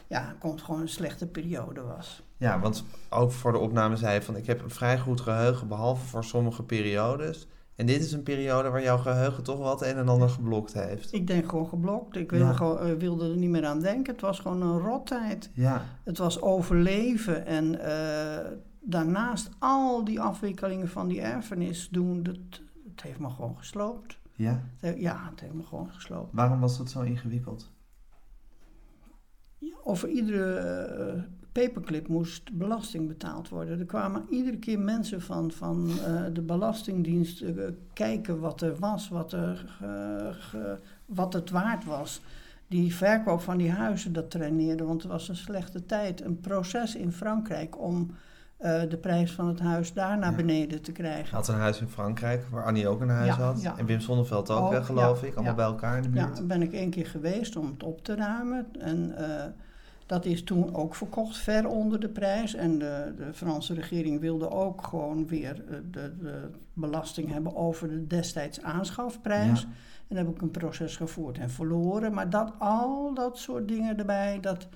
[0.08, 2.24] ja, kon het gewoon een slechte periode was.
[2.38, 5.68] Ja, want ook voor de opname zei je van ik heb een vrij goed geheugen,
[5.68, 7.48] behalve voor sommige periodes.
[7.78, 11.14] En dit is een periode waar jouw geheugen toch wat een en ander geblokt heeft.
[11.14, 12.16] Ik denk gewoon geblokt.
[12.16, 12.54] Ik wilde, Ja.
[12.54, 14.14] gewoon, eh, wilde er niet meer aan denken.
[14.14, 15.50] Het was gewoon een rottijd.
[15.54, 22.38] Ja, Het was overleven en eh, daarnaast al die afwikkelingen van die erfenis doen, dat,
[22.90, 24.20] het heeft me gewoon gesloopt.
[24.36, 24.64] ja.
[24.80, 26.34] Het Ja, het heeft me gewoon gesloopt.
[26.34, 27.72] Waarom was dat zo ingewikkeld?
[29.84, 31.22] Over iedere eh,
[31.62, 33.80] paperclip moest belasting betaald worden.
[33.80, 37.54] Er kwamen iedere keer mensen van, van eh, de Belastingdienst eh,
[37.94, 42.22] kijken wat er was, wat, er, eh, ge- wat het waard was.
[42.68, 46.22] Die verkoop van die huizen, dat traineerde, want het was een slechte tijd.
[46.26, 48.12] Een proces in Frankrijk om
[48.90, 50.36] de prijs van het huis daar naar Ja.
[50.36, 51.36] beneden te krijgen.
[51.36, 53.62] had een huis in Frankrijk, waar Annie ook een huis Ja, had.
[53.62, 53.78] ja.
[53.78, 55.34] En Wim Sonneveld ook, Ook, hè, geloof ja, ik.
[55.34, 55.58] Allemaal ja.
[55.58, 56.38] bij elkaar in de Ja, buurt.
[56.38, 58.66] daar ben ik één keer geweest om het op te ruimen.
[58.80, 59.14] En
[60.08, 62.54] dat is toen ook verkocht, ver onder de prijs.
[62.56, 67.88] En de, de Franse regering wilde ook gewoon weer eh, de, de belasting hebben over
[67.90, 69.62] de destijds aanschafprijs.
[69.62, 69.68] Ja.
[70.08, 72.14] En daar heb ik een proces gevoerd en verloren.
[72.14, 74.68] Maar dat, al dat soort dingen erbij, dat,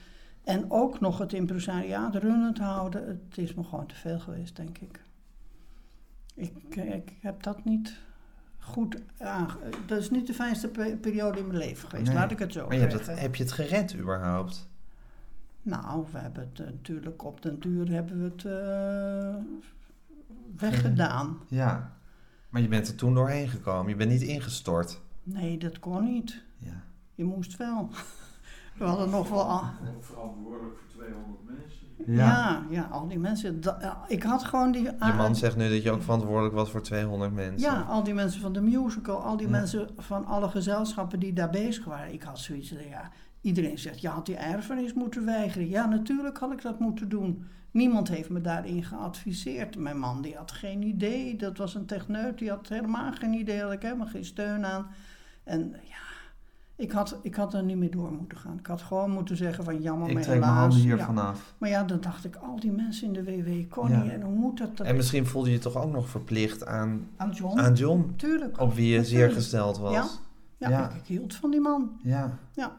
[0.43, 4.77] en ook nog het impresariaat runnend houden, het is me gewoon te veel geweest, denk
[4.77, 5.01] ik.
[6.33, 7.97] Ik, ik heb dat niet
[8.59, 9.53] goed aange...
[9.85, 12.17] Dat is niet de fijnste pe- periode in mijn leven geweest, Nee.
[12.17, 13.13] laat ik het zo Maar je hebt zeggen.
[13.13, 14.69] het, heb je het gered überhaupt?
[15.61, 19.43] Nou, we hebben het eh, natuurlijk op den duur hebben we het eh,
[20.57, 21.37] weggedaan.
[21.47, 21.91] Ja.
[22.49, 23.89] Maar je bent er toen doorheen gekomen.
[23.89, 25.01] Je bent niet ingestort.
[25.23, 26.41] Nee, dat kon niet.
[26.57, 26.83] Ja.
[27.15, 27.89] Je moest wel.
[28.77, 29.43] We hadden nog wel...
[29.49, 29.63] al-
[29.99, 31.79] verantwoordelijk voor 200 mensen.
[32.15, 33.59] Ja, ja, al die mensen.
[34.07, 34.83] ik had gewoon die.
[34.83, 37.71] Je man zegt nu dat je ook verantwoordelijk was voor 200 mensen.
[37.71, 39.51] Ja, al die mensen van de musical, al die Ja.
[39.51, 42.13] mensen van alle gezelschappen die daar bezig waren.
[42.13, 45.69] Ik had zoiets van, ja, iedereen zegt, je had die erfenis moeten weigeren.
[45.69, 47.45] Ja, natuurlijk had ik dat moeten doen.
[47.71, 49.77] Niemand heeft me daarin geadviseerd.
[49.77, 51.35] Mijn man, die had geen idee.
[51.35, 53.61] Dat was een techneut, die had helemaal geen idee.
[53.61, 54.87] Had ik helemaal geen steun aan.
[55.43, 55.95] En ja,
[56.75, 58.57] ik had, ik had er niet meer door moeten gaan.
[58.59, 60.67] Ik had gewoon moeten zeggen van, jammer, Ik maar trek mijn helaas.
[60.67, 61.05] handen hier Ja.
[61.05, 61.53] vanaf.
[61.57, 64.11] Maar ja, dan dacht ik, al die mensen in de WW, Connie, Ja.
[64.11, 64.77] en hoe moet dat?
[64.77, 67.59] dat En misschien voelde je je toch ook nog verplicht aan, aan John?
[67.59, 68.59] aan John, Tuurlijk.
[68.59, 69.33] op wie je zeer Natuurlijk.
[69.33, 69.93] gesteld was.
[69.93, 70.05] Ja.
[70.57, 70.89] Ja, Ja.
[70.89, 71.91] Ik, ik hield van die man.
[72.03, 72.37] Ja.
[72.53, 72.71] Ja.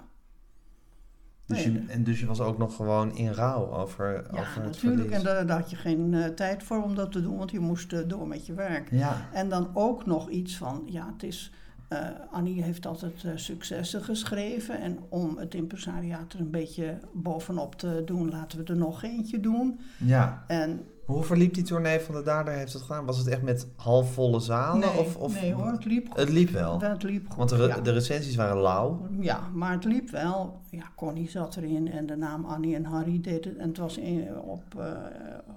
[1.52, 1.72] Dus Nee.
[1.72, 5.10] je, en dus je was ook nog gewoon in rouw over, Ja, over het natuurlijk.
[5.10, 7.60] En daar, daar had je geen eh, tijd voor om dat te doen, want je
[7.60, 8.90] moest eh, door met je werk.
[8.90, 9.16] Ja.
[9.32, 11.52] En dan ook nog iets van, ja, het is...
[11.88, 11.98] eh,
[12.30, 14.80] Annie heeft altijd successen geschreven.
[14.80, 19.40] En om het impresariaat er een beetje bovenop te doen, laten we er nog eentje
[19.40, 19.80] doen.
[19.96, 20.44] ja.
[20.46, 23.04] En Hoe verliep die tournee van de Dader heeft het gedaan?
[23.04, 24.80] Was het echt met halfvolle zalen?
[24.80, 26.16] nee, of, of, nee hoor, het liep goed.
[26.18, 26.80] Het liep wel.
[26.80, 27.80] Het liep goed, Want de, re- ja.
[27.80, 29.06] de recensies waren lauw.
[29.20, 30.60] Ja, maar het liep wel.
[30.70, 33.56] Ja, Connie zat erin en de naam Annie en Harry deed het.
[33.56, 34.86] En het was in, op, eh,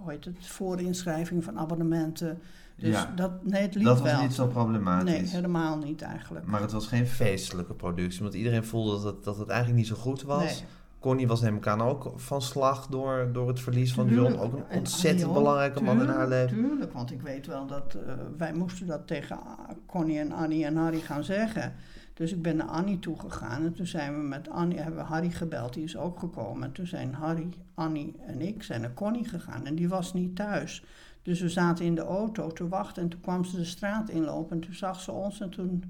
[0.02, 2.40] hoe heet het, voorinschrijving van abonnementen.
[2.78, 3.12] Dus Ja.
[3.16, 4.22] dat, nee, het liep Dat was wel.
[4.22, 5.12] niet zo problematisch.
[5.12, 6.46] Nee, helemaal niet eigenlijk.
[6.46, 8.22] Maar het was geen feestelijke productie.
[8.22, 10.44] Want iedereen voelde dat het, dat het eigenlijk niet zo goed was.
[10.44, 10.70] Nee.
[11.06, 14.36] Connie was neem ik aan ook van slag door, door het verlies van Tuurlijk.
[14.36, 14.46] John.
[14.46, 16.58] Ook een En ontzettend belangrijke man in haar leven.
[16.58, 19.40] Tuurlijk, want ik weet wel dat eh, wij moesten dat tegen
[19.86, 21.74] Connie en Annie en Harry gaan zeggen.
[22.14, 25.30] Dus ik ben naar Annie toegegaan en toen zijn we met Annie, hebben we Harry
[25.30, 26.64] gebeld, die is ook gekomen.
[26.64, 30.36] En toen zijn Harry, Annie en ik zijn naar Connie gegaan en die was niet
[30.36, 30.84] thuis.
[31.22, 34.56] Dus we zaten in de auto te wachten en toen kwam ze de straat inlopen
[34.56, 35.84] en toen zag ze ons en toen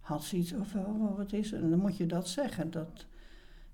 [0.00, 1.62] had ze iets over, oh, wat is er?
[1.62, 2.70] En dan moet je dat zeggen.
[2.70, 3.06] Dat,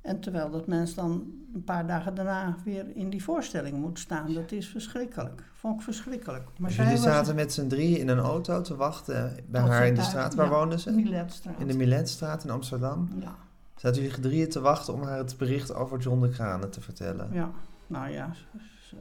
[0.05, 4.35] en terwijl dat mens dan een paar dagen daarna weer in die voorstelling moet staan.
[4.35, 5.43] Dat is verschrikkelijk.
[5.53, 6.45] Vond ik verschrikkelijk.
[6.59, 9.71] Maar Dus jullie was zaten met z'n drieën in een auto te wachten bij Tot
[9.71, 10.35] haar in de straat.
[10.35, 10.93] Waar ja, woonden ze?
[10.93, 11.61] Miletstraat.
[11.61, 13.09] In de Miletstraat in Amsterdam.
[13.21, 13.35] Ja,
[13.77, 17.29] Zaten jullie drieën te wachten om haar het bericht over John de Kranen te vertellen?
[17.33, 17.51] ja,
[17.87, 18.45] nou ja, ze,
[18.88, 18.97] ze,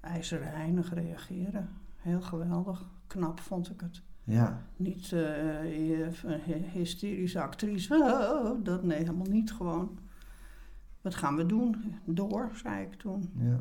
[0.00, 1.68] ijzerreinig reageren.
[1.96, 2.84] Heel geweldig.
[3.06, 4.02] Knap vond ik het.
[4.24, 4.62] Ja.
[4.76, 7.94] Niet een hysterische actrice.
[7.94, 9.98] Oh, dat nee, helemaal niet gewoon.
[11.06, 11.94] Wat gaan we doen?
[12.04, 13.30] Door, zei ik toen.
[13.38, 13.60] ja.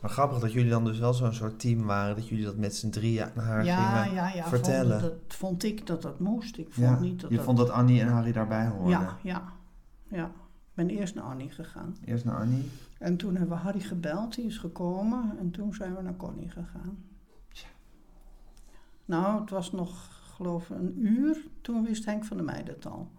[0.00, 2.14] Maar grappig dat jullie dan dus wel zo'n soort team waren.
[2.16, 4.44] Dat jullie dat met z'n drieën aan haar Ja, gingen ja, ja.
[4.48, 5.00] vertellen.
[5.00, 6.56] Vond, dat vond ik dat dat moest.
[6.58, 7.44] Ik vond Ja, niet dat je dat...
[7.44, 8.90] vond dat Annie en Harry daarbij hoorden.
[8.90, 9.52] Ja, ja,
[10.08, 10.24] ja.
[10.26, 11.96] Ik ben eerst naar Annie gegaan.
[12.04, 12.70] Eerst naar Annie.
[12.98, 15.38] En toen hebben we Harry gebeld, die is gekomen.
[15.38, 17.04] En toen zijn we naar Connie gegaan.
[19.04, 21.46] Nou, het was nog, geloof ik, een uur.
[21.60, 23.10] Toen wist Henk van der Meijden het al.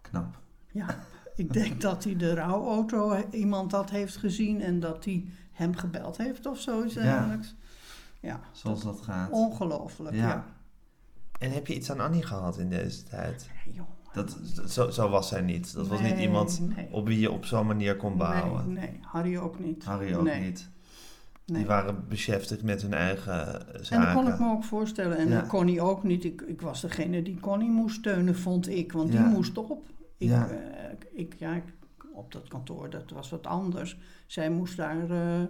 [0.00, 0.42] Knap.
[0.72, 0.86] Ja,
[1.36, 6.16] ik denk dat hij de rouwauto iemand dat heeft gezien en dat hij hem gebeld
[6.16, 7.02] heeft of zoiets Ja.
[7.02, 7.54] dergelijks.
[8.20, 9.30] Ja, Zoals dat gaat.
[9.30, 10.14] ongelooflijk.
[10.14, 10.28] Ja.
[10.28, 10.44] Ja.
[11.38, 13.50] En heb je iets aan Annie gehad in deze tijd?
[13.64, 15.74] Nee, jongen, Dat, zo, zo was zij niet.
[15.74, 16.88] Dat was niet iemand nee.
[16.90, 18.72] op wie je op zo'n manier kon bouwen.
[18.72, 19.84] Nee, nee, Harry ook niet.
[19.84, 20.68] Harry ook Nee, niet.
[21.46, 21.56] nee.
[21.58, 24.04] Die waren beschäftigd met hun eigen eh, En zaken.
[24.14, 25.16] dat kon ik me ook voorstellen.
[25.16, 25.44] En Ja.
[25.48, 26.24] Connie ook niet.
[26.24, 28.92] Ik, ik was degene die Connie moest steunen, vond ik.
[28.92, 29.22] Want Ja.
[29.22, 29.92] die moest op.
[30.16, 30.48] Ik, Ja.
[30.48, 31.72] eh, ik, ja, ik-
[32.12, 33.98] op dat kantoor, dat was wat anders.
[34.26, 35.48] Zij moest daar eh, eh,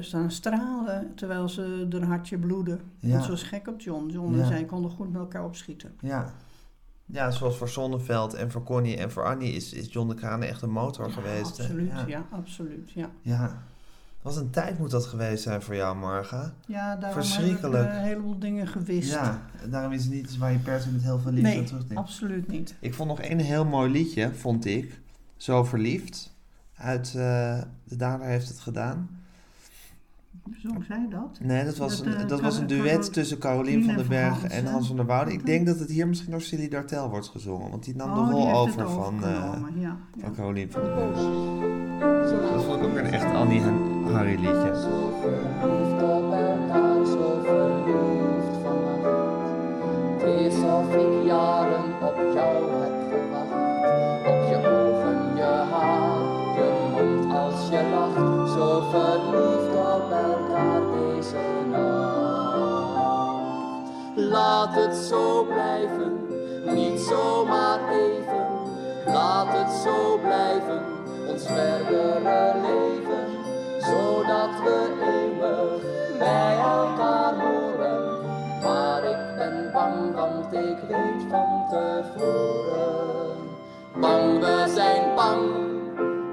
[0.00, 2.78] staan stralen terwijl ze haar hartje bloedde.
[2.98, 3.10] Ja.
[3.10, 4.08] Want ze was gek op John.
[4.10, 4.40] John Ja.
[4.40, 5.94] en zij konden goed met elkaar opschieten.
[6.00, 6.34] Ja.
[7.06, 10.48] ja, zoals voor Zonneveld en voor Connie en voor Annie is, is John de Kranen
[10.48, 11.60] echt een motor Ja, geweest.
[11.60, 12.04] Absoluut, Ja.
[12.06, 12.26] ja.
[12.30, 12.90] absoluut.
[12.90, 13.62] Ja, ja.
[14.24, 16.52] Wat een tijd moet dat geweest zijn voor jou, Marga.
[16.66, 17.88] ja daarom heb ik Verschrikkelijk.
[17.88, 19.10] eh, een heleboel dingen gewist.
[19.10, 21.54] Ja, daarom is het niet iets waar je per se met heel veel liefde aan
[21.56, 22.02] nee, terugdenkt.
[22.02, 22.74] absoluut niet.
[22.80, 25.00] Ik vond nog één heel mooi liedje, vond ik.
[25.36, 26.32] Zo verliefd.
[26.76, 29.08] Uit eh, De Dader heeft het gedaan.
[30.62, 31.38] Zong zij dat?
[31.40, 34.08] Nee, dat was, Dat, een, eh, dat was een duet tussen Carolien van den en
[34.08, 34.66] Berg en?
[34.66, 35.32] Hans van der Woude.
[35.32, 37.70] Ik denk dat het hier misschien door Silly Dartel wordt gezongen.
[37.70, 39.96] Want die nam Oh, de rol over van, ja, ja.
[40.20, 41.16] van Carolien van den Berg.
[42.52, 43.60] Dat vond ik ook weer een echt Annie
[44.04, 49.08] Zo verliefd op elkaar, zo verliefd vannacht.
[50.18, 53.52] Het is of ik jaren op jou heb gewacht.
[54.26, 56.18] Op je ogen, je haar,
[56.56, 58.50] je mond als je lacht.
[58.50, 61.36] Zo verliefd op elkaar deze
[61.70, 62.98] nacht.
[64.14, 66.12] Laat het zo blijven,
[66.74, 68.46] niet zomaar even.
[69.06, 70.82] Laat het zo blijven,
[71.28, 73.23] ons verdere leven.
[73.84, 75.82] Zodat we eeuwig
[76.18, 78.20] bij elkaar horen.
[78.62, 83.36] Maar ik ben bang, want ik weet van tevoren.
[84.00, 85.50] Bang, we zijn bang,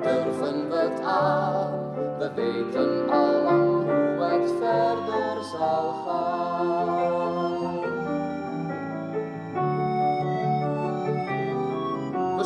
[0.02, 1.80] durven we het aan.
[2.18, 6.11] We weten al hoe het verder zal gaan.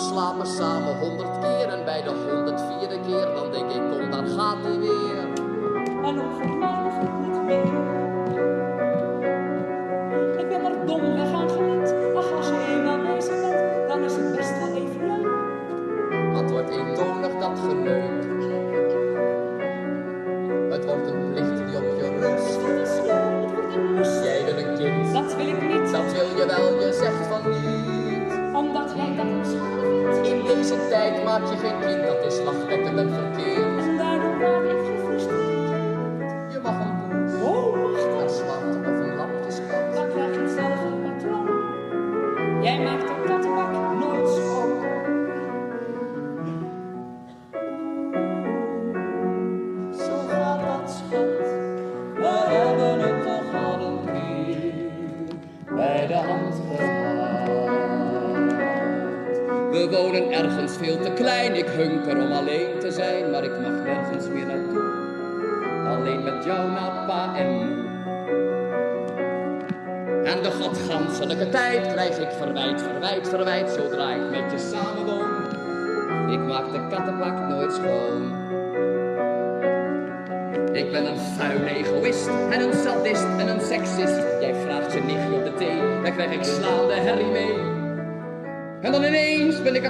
[0.09, 4.57] Slapen samen honderd keer en bij de honderdvierde keer dan denk ik, kom dan gaat
[4.61, 5.17] hij weer.
[6.03, 7.65] En over mij hoeft het niet meer.
[10.39, 11.93] Ik ben er dom weg aan gewend.
[12.15, 16.33] Ach, als je eenmaal bezig bent, dan is het best wel even leuk.
[16.33, 18.04] Wat wordt eentonig dat geneuk?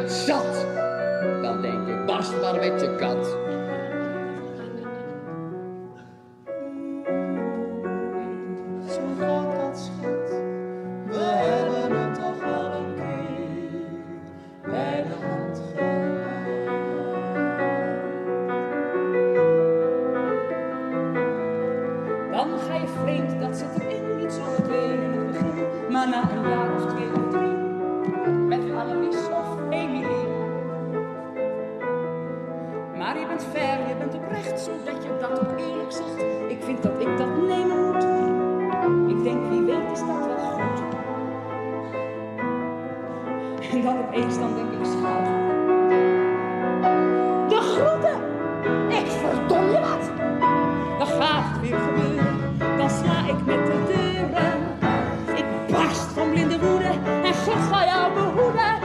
[0.01, 0.65] Het zat.
[1.41, 3.44] Dan denk ik, barst maar met je kat.
[44.15, 45.25] En dan denk ik, schat.
[47.49, 48.19] De groeten!
[48.89, 50.09] Ik verdom je wat!
[50.97, 52.37] Dan gaat het weer gebeuren,
[52.77, 54.53] dan sla ik met de deuren.
[55.35, 56.91] Ik barst van blinde woede
[57.23, 58.75] en God ga jou behoeden.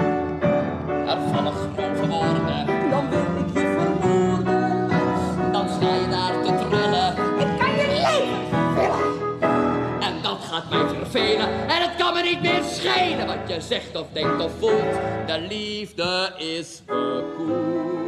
[1.06, 4.88] Er vallen grove woorden, Dan wil ik je vermoorden.
[5.52, 7.14] dan sta je daar te trillen.
[7.38, 9.50] Ik kan je leven vullen.
[10.00, 13.96] En dat gaat mij vervelen en het kan me niet meer schelen wat je zegt
[13.96, 14.69] of denkt of voelt
[15.30, 18.06] de liefde is bekoeld.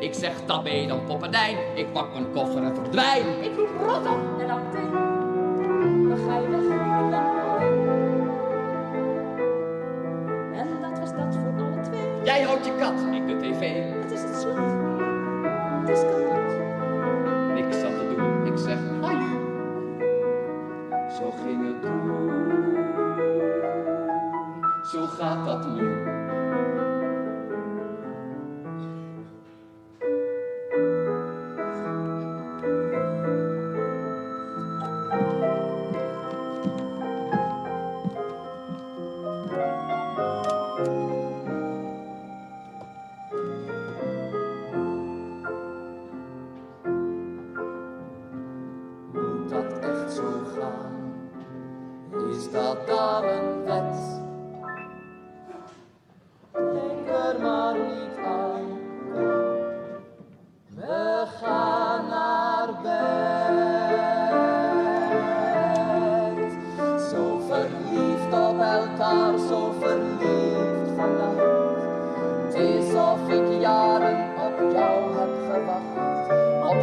[0.00, 3.42] Ik zeg tabé dan poppendijn, ik pak mijn koffer en verdwijn.
[3.42, 4.90] Ik roep rot op en dan meteen,
[6.08, 6.60] dan ga je weg.
[7.10, 7.26] Dan
[10.54, 12.24] en dat was dat voor alle twee.
[12.24, 13.60] Jij houdt je kat, in de tv.
[14.02, 14.77] Het is het slachtoffer.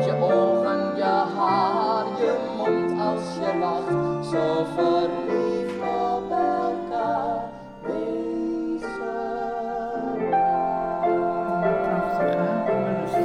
[0.06, 1.03] Je ogen, je
[1.38, 4.26] haar, je mond als je lacht.
[4.32, 7.39] Zo verliefd op elkaar
[7.82, 9.03] wezen.
[11.84, 12.53] Prachtig, hè?
[12.82, 13.16] Maar dat is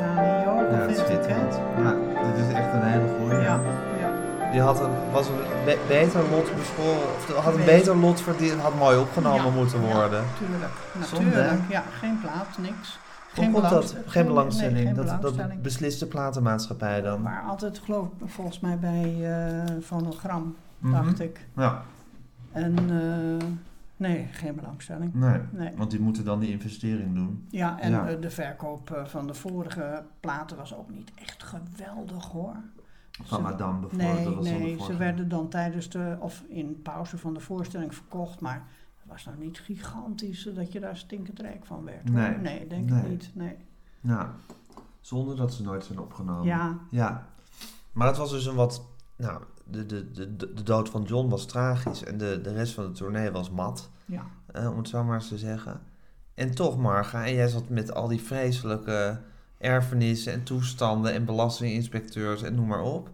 [0.00, 0.24] aan
[0.70, 0.94] Ja, ik, hè?
[1.04, 1.54] schitterend.
[1.76, 1.94] Ja,
[2.34, 3.40] dit is echt een hele goeie.
[3.40, 3.60] Ja,
[4.00, 4.10] ja.
[4.52, 7.96] Die had een, was een be- beter lot beschoren, of had een Beter.
[7.96, 10.24] lot verdiend, had mooi opgenomen Ja, moeten ja, worden.
[10.38, 11.50] Tuurlijk, natuurlijk.
[11.50, 11.56] hè?
[11.68, 12.98] Ja, geen plaat, niks.
[13.34, 13.96] Hoe komt dat?
[14.06, 14.74] Geen belangstelling.
[14.74, 15.52] nee, geen dat, belangstelling.
[15.54, 17.22] dat beslist de platenmaatschappij dan.
[17.22, 20.92] Maar altijd geloof ik volgens mij bij eh Fonogram, Mhm.
[20.92, 21.46] dacht ik.
[21.56, 21.82] Ja,
[22.52, 23.46] En eh,
[23.96, 25.14] nee, geen belangstelling.
[25.14, 25.40] nee.
[25.50, 25.72] Nee.
[25.76, 27.46] Want die moeten dan die investering doen.
[27.48, 28.08] Ja, en Ja.
[28.08, 32.56] eh, de verkoop van de vorige platen was ook niet echt geweldig hoor.
[33.22, 34.40] Van Madame bijvoorbeeld.
[34.44, 38.62] Nee, nee ze werden dan tijdens de, of in pauze van de voorstelling verkocht, maar
[39.10, 42.08] was nou niet gigantisch dat je daar stinkend rijk van werd.
[42.08, 42.18] hoor.
[42.18, 42.36] Nee.
[42.36, 43.02] nee denk Nee.
[43.02, 43.30] ik niet.
[43.34, 43.56] Nee.
[44.00, 44.34] Ja,
[45.00, 46.44] zonder dat ze nooit zijn opgenomen.
[46.44, 47.26] Ja, Ja,
[47.92, 48.84] maar het was dus een wat...
[49.16, 52.84] Nou, de, de, de, de dood van John was tragisch en de, de rest van
[52.84, 54.26] de tournee was mat, ja.
[54.54, 55.80] om het zo maar eens te zeggen.
[56.34, 59.20] En toch, Marga, en jij zat met al die vreselijke
[59.58, 63.10] erfenissen en toestanden en belastinginspecteurs en noem maar op.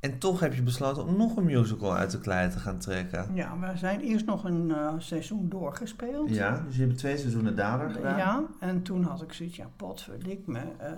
[0.00, 3.34] En toch heb je besloten om nog een musical uit de klei te gaan trekken.
[3.34, 6.34] Ja, we zijn eerst nog een eh, seizoen doorgespeeld.
[6.34, 8.16] Ja, dus je hebt twee seizoenen Dader gedaan.
[8.18, 10.60] Ja, en toen had ik zoiets, ja, potverdik me.
[10.78, 10.92] eh,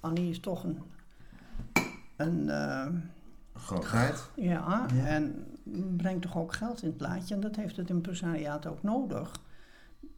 [0.00, 0.78] Annie is toch een,
[2.16, 2.86] een eh,
[3.54, 4.30] Grootheid.
[4.34, 5.06] ja, Ja.
[5.06, 5.46] en
[5.96, 7.34] brengt toch ook geld in het plaatje.
[7.34, 9.30] En dat heeft het impresariaat ook nodig.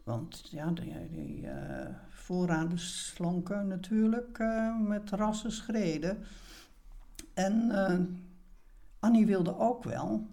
[0.04, 1.48] Want ja, die, die
[2.08, 4.38] voorraden slonken natuurlijk
[4.88, 6.18] met rassen schreden.
[7.38, 7.98] En eh,
[8.98, 10.26] Annie wilde ook wel.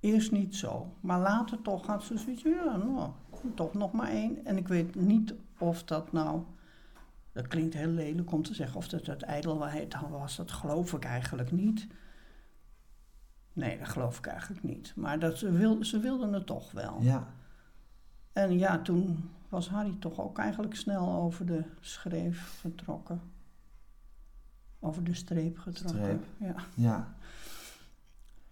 [0.00, 3.10] Eerst niet zo, maar later toch had ze zoiets ja, nou,
[3.54, 4.44] toch nog maar één.
[4.44, 6.42] En ik weet niet of dat nou,
[7.32, 11.04] dat klinkt heel lelijk om te zeggen, of dat uit ijdelheid was, dat geloof ik
[11.04, 11.86] eigenlijk niet.
[13.52, 14.92] Nee, dat geloof ik eigenlijk niet.
[14.96, 16.98] Maar dat ze, wil, ze wilden het toch wel.
[17.00, 17.26] Ja.
[18.32, 23.20] En ja, toen was Harry toch ook eigenlijk snel over de schreef getrokken.
[24.80, 26.02] Over de streep getrokken.
[26.02, 26.24] Streep.
[26.36, 26.54] Ja.
[26.74, 27.14] Ja.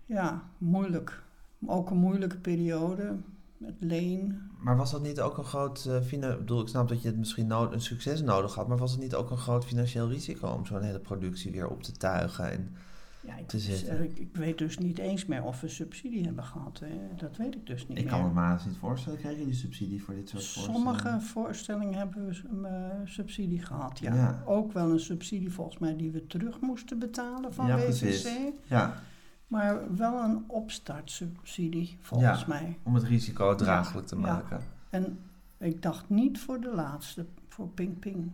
[0.07, 1.23] ja, moeilijk.
[1.67, 3.17] Ook een moeilijke periode
[3.57, 4.51] met Leen.
[4.59, 7.19] Maar was dat niet ook een groot, eh ik bedoel, ik snap dat je het
[7.19, 10.67] misschien een succes nodig had, maar was het niet ook een groot financieel risico om
[10.67, 12.51] zo'n hele productie weer op te tuigen?
[12.51, 12.77] En,
[13.27, 14.05] Ja, ik, Te zitten.
[14.05, 16.79] ik, ik weet dus niet eens meer of we subsidie hebben gehad.
[16.85, 16.89] Hè.
[17.17, 18.13] Dat weet ik dus niet ik meer.
[18.13, 21.23] kan het me haast niet voorstellen, kregen jullie subsidie voor dit soort Sommige voorstellingen?
[21.23, 24.15] voorstellingen hebben we eh, subsidie gehad, ja.
[24.15, 24.43] Ja.
[24.47, 27.85] Ook wel een subsidie volgens mij die we terug moesten betalen van Ja, WVC.
[27.85, 28.29] precies.
[28.67, 28.95] Ja,
[29.47, 32.47] Maar wel een opstartsubsidie volgens Ja.
[32.49, 32.79] mij.
[32.83, 34.21] om het risico draaglijk te Ja.
[34.21, 34.61] maken.
[34.91, 35.19] En
[35.59, 38.31] ik dacht niet voor de laatste, voor Ping Ping.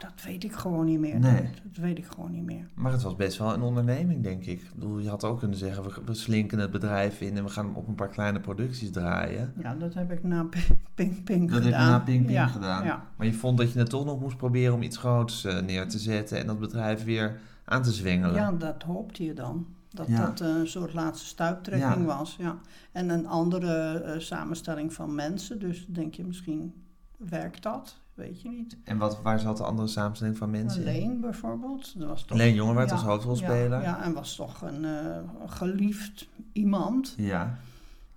[0.00, 1.18] Dat weet ik gewoon niet meer.
[1.18, 1.50] Nee.
[1.62, 2.66] Dat weet ik gewoon niet meer.
[2.74, 4.60] Maar het was best wel een onderneming, denk ik.
[4.60, 7.50] Ik bedoel, je had ook kunnen zeggen, we, we slinken het bedrijf in en we
[7.50, 9.52] gaan op een paar kleine producties draaien.
[9.62, 10.46] Ja, dat heb ik na
[10.94, 11.84] Ping Ping Dat heb gedaan.
[11.86, 12.84] je na Ping Ping ja, gedaan.
[12.84, 13.06] Ja.
[13.16, 15.88] Maar je vond dat je het toch nog moest proberen om iets groots eh, neer
[15.88, 18.34] te zetten en dat bedrijf weer aan te zwengelen.
[18.34, 19.66] ja, dat hoopte je dan.
[19.90, 20.24] Dat Ja.
[20.26, 22.36] dat een soort laatste stuiptrekking was.
[22.38, 22.58] Ja.
[22.92, 25.58] En een andere eh, samenstelling van mensen.
[25.58, 26.74] Dus denk je misschien
[27.16, 27.98] werkt dat?
[28.20, 28.76] Weet je niet.
[28.84, 30.88] En wat, waar zat de andere samenstelling van mensen in?
[30.88, 31.98] Alleen bijvoorbeeld.
[31.98, 33.70] Dat was toch, Leen Jongewaard Ja, als hoofdrolspeler.
[33.70, 37.14] Ja, ja, en was toch een eh, geliefd iemand.
[37.16, 37.58] Ja.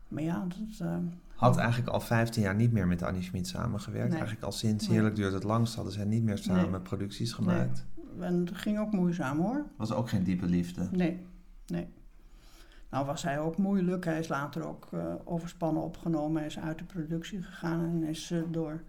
[0.08, 0.96] Maar ja, dat, eh,
[1.36, 4.08] Had eigenlijk al 15 jaar niet meer met Annie Schmid samengewerkt.
[4.08, 4.18] Nee.
[4.18, 4.94] Eigenlijk al sinds Nee.
[4.94, 6.80] Heerlijk Duurt het Langst hadden zij niet meer samen Nee.
[6.80, 7.86] producties gemaakt.
[8.20, 9.66] en het ging ook moeizaam hoor.
[9.76, 10.88] Was ook geen diepe liefde.
[10.92, 11.26] Nee,
[11.68, 11.88] nee.
[12.90, 14.06] Nou was hij ook moeilijk.
[14.06, 16.38] Hij is later ook eh, overspannen opgenomen.
[16.38, 18.82] Hij is uit de productie gegaan en is door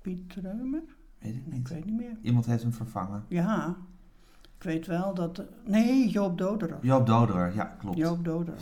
[0.00, 0.82] Piet Reumer?
[1.18, 1.68] Weet ik Ik niet.
[1.68, 2.16] weet niet meer.
[2.22, 3.24] Iemand heeft hem vervangen.
[3.28, 3.76] Ja,
[4.56, 5.42] ik weet wel dat...
[5.64, 6.78] Nee, Joop Doderer.
[6.80, 7.96] Joop Doderer, ja, klopt.
[7.96, 8.60] Joop Doderer.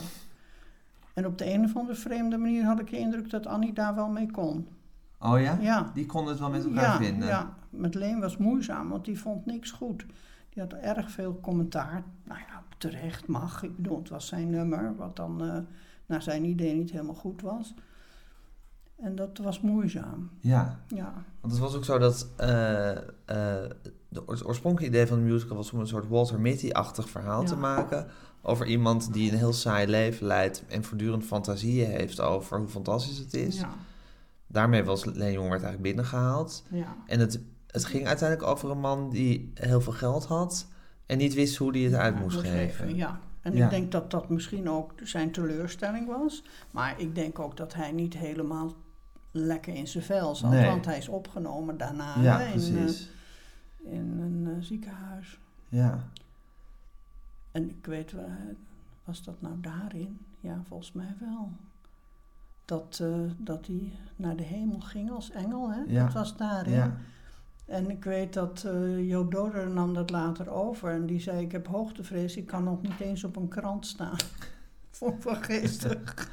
[1.14, 3.94] En op de een of andere vreemde manier had ik de indruk dat Annie daar
[3.94, 4.68] wel mee kon.
[5.20, 5.58] Oh ja?
[5.60, 5.90] Ja.
[5.94, 7.28] Die konden het wel met elkaar ja, vinden.
[7.28, 10.06] Ja, met Leen was moeizaam, want die vond niks goed.
[10.50, 12.02] Die had erg veel commentaar.
[12.24, 13.62] Nou ja, terecht mag.
[13.62, 15.58] Ik bedoel, het was zijn nummer, wat dan eh,
[16.06, 17.74] naar zijn idee niet helemaal goed was.
[19.02, 21.24] En dat was moeizaam, Ja, ja.
[21.40, 23.00] want het was ook zo dat eh, eh,
[24.12, 27.46] het oorspronkelijke idee van de musical was om een soort Walter Mitty-achtig verhaal Ja.
[27.46, 28.06] te maken.
[28.42, 33.18] Over iemand die een heel saai leven leidt en voortdurend fantasieën heeft over hoe fantastisch
[33.18, 33.58] het is.
[33.60, 33.68] Ja,
[34.46, 36.64] Daarmee was Leen Jongewaard eigenlijk binnengehaald.
[36.70, 36.96] ja.
[37.06, 40.66] En het, het ging uiteindelijk over een man die heel veel geld had
[41.06, 42.94] en niet wist hoe hij het uit moest moest geven.
[42.94, 43.64] Ja, en Ja.
[43.64, 46.44] ik denk dat dat misschien ook zijn teleurstelling was.
[46.70, 48.72] Maar ik denk ook dat hij niet helemaal
[49.38, 50.50] lekker in zijn vel zat.
[50.50, 50.66] Nee.
[50.66, 55.38] Want hij is opgenomen daarna Ja, hè, in, eh, in een eh, ziekenhuis.
[55.68, 55.98] Ja.
[57.50, 58.24] En ik weet eh,
[59.04, 60.18] was dat nou daarin?
[60.40, 61.52] Ja, volgens mij wel.
[62.64, 63.02] Dat,
[63.36, 65.80] dat hij naar de hemel ging als engel, hè?
[65.86, 66.04] Ja.
[66.04, 66.72] Dat was daarin.
[66.74, 66.96] ja.
[67.68, 70.90] En ik weet dat eh Joop Doder nam dat later over.
[70.92, 74.16] En die zei, ik heb hoogtevrees, ik kan nog niet eens op een krant staan.
[74.90, 75.98] Vond ik wel geestig.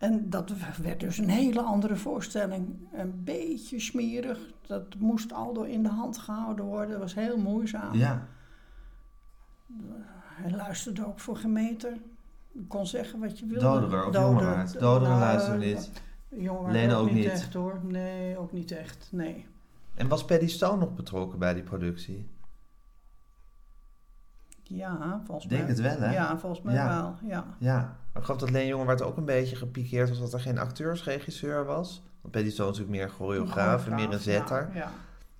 [0.00, 2.76] en dat werd dus een hele andere voorstelling.
[2.92, 4.38] Een beetje smerig.
[4.66, 6.90] Dat moest Aldo in de hand gehouden worden.
[6.90, 7.94] Dat was heel moeizaam.
[7.94, 8.26] ja.
[10.42, 11.92] Hij luisterde ook voor gemeter.
[12.52, 13.64] Je kon zeggen wat je wilde.
[13.64, 14.30] Doderer of Doderer.
[14.30, 14.72] Jongewaard?
[14.80, 15.90] Doderer Nou, luisterde niet.
[16.28, 17.32] Jongewaard Lene ook, ook niet niet.
[17.32, 17.80] echt hoor.
[17.82, 19.08] Nee, ook niet echt.
[19.12, 19.46] Nee.
[19.94, 22.26] En was Paddy Stone nog betrokken bij die productie?
[24.76, 25.70] Ja, volgens Ik denk mij.
[25.70, 26.12] het wel, hè?
[26.14, 26.88] Ja, volgens mij Ja.
[26.88, 27.14] wel.
[27.30, 27.44] Ja.
[27.58, 27.76] Ja.
[27.76, 31.64] Maar ik geloof dat Leen Jongewaard ook een beetje gepikeerd was dat er geen acteursregisseur
[31.64, 32.02] was.
[32.20, 34.68] Want Paddy Stone is natuurlijk meer choreograaf en meer een zetter.
[34.74, 34.90] Ja, ja.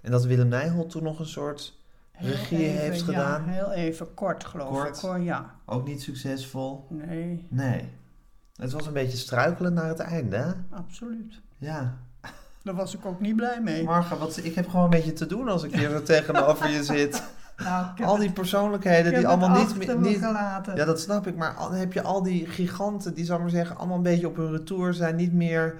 [0.00, 1.78] En dat Willem Nijholt toen nog een soort
[2.10, 3.44] Heel regie even, heeft ja, gedaan.
[3.48, 4.96] heel even kort, geloof Kort.
[4.96, 5.18] ik hoor.
[5.18, 5.54] Ja.
[5.64, 6.86] Ook niet succesvol.
[6.88, 7.88] Nee, Nee.
[8.54, 10.52] Het was een beetje struikelen naar het einde, hè?
[10.70, 11.40] absoluut.
[11.58, 11.96] Ja.
[12.62, 13.84] Daar was ik ook niet blij mee.
[13.84, 16.84] Marga, wat, ik heb gewoon een beetje te doen als ik hier zo tegenover je
[16.84, 17.22] zit.
[17.64, 19.98] Nou, Al die persoonlijkheden die allemaal niet...
[19.98, 20.76] niet gelaten.
[20.76, 21.36] ja, dat snap ik.
[21.36, 24.28] Maar al- dan heb je al die giganten die, zal maar zeggen, allemaal een beetje
[24.28, 25.16] op hun retour zijn.
[25.16, 25.74] Niet meer,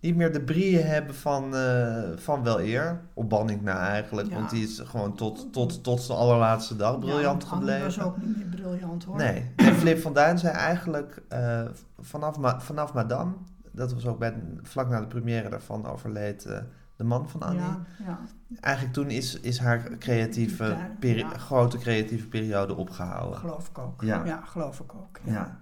[0.00, 3.00] niet meer de brieën hebben van, eh, van wel eer.
[3.14, 4.28] Op Banning na eigenlijk.
[4.28, 4.34] Ja.
[4.34, 7.84] Want die is gewoon tot, tot, tot zijn allerlaatste dag briljant ja, gebleven.
[7.84, 9.16] was ook niet briljant hoor.
[9.16, 9.50] Nee.
[9.56, 11.60] En Flip van Duin zei eigenlijk eh,
[12.00, 13.32] vanaf, Ma- vanaf Madame,
[13.72, 16.58] dat was ook bij, vlak na de première daarvan overleed eh,
[16.96, 17.60] de man van Annie.
[17.60, 18.18] Ja, ja.
[18.60, 21.28] Eigenlijk toen is, is haar creatieve Ja, peri- ja.
[21.28, 23.38] grote creatieve periode opgehouden.
[23.38, 24.02] geloof ik ook.
[24.02, 24.42] Ja.
[24.44, 25.18] Geloof ik ook.
[25.24, 25.58] Ja.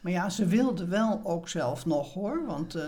[0.00, 2.46] Maar ja, ze wilde wel ook zelf nog hoor.
[2.46, 2.82] Want eh,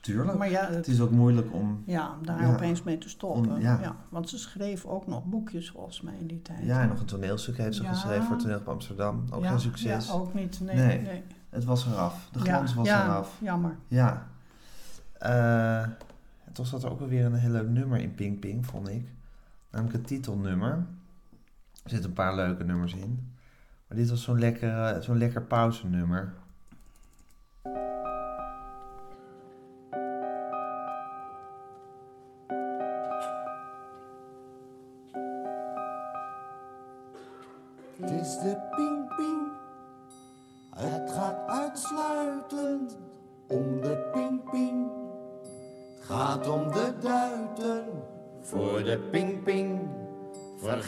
[0.00, 0.38] tuurlijk.
[0.38, 1.82] maar ja, Het het, is ook moeilijk om...
[1.86, 3.50] ja, om daar opeens mee te stoppen.
[3.52, 3.96] Om- ja.
[4.08, 6.64] want ze schreef ook nog boekjes volgens mij in die tijd.
[6.64, 9.24] Ja, en nog een toneelstuk heeft ze geschreven voor Toneel op Amsterdam.
[9.30, 10.06] Ook geen succes.
[10.06, 10.60] Ja, ook niet.
[10.60, 11.00] Nee, Nee.
[11.00, 11.22] nee.
[11.50, 12.28] Het was eraf.
[12.32, 13.36] De glans was ja, eraf.
[13.40, 13.76] Jammer.
[13.88, 14.26] Ja.
[15.18, 15.86] Eh,
[16.58, 19.06] toch zat er ook weer een heel leuk nummer in Ping Ping, vond ik.
[19.70, 20.86] Namelijk het titelnummer.
[21.82, 23.32] Er zitten een paar leuke nummers in.
[23.88, 26.34] Maar dit was zo'n lekker, eh, zo'n lekker pauzenummer.
[37.96, 38.97] Het is de ping.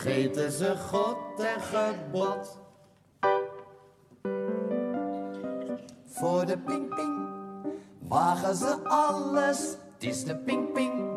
[0.00, 2.58] Vergeten ze God en gebod.
[6.06, 7.26] Voor de ping ping
[8.08, 9.76] wagen ze alles.
[9.92, 11.08] Het is de ping ping.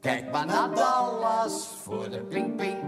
[0.00, 2.78] Kijk maar naar Dallas voor de ping ping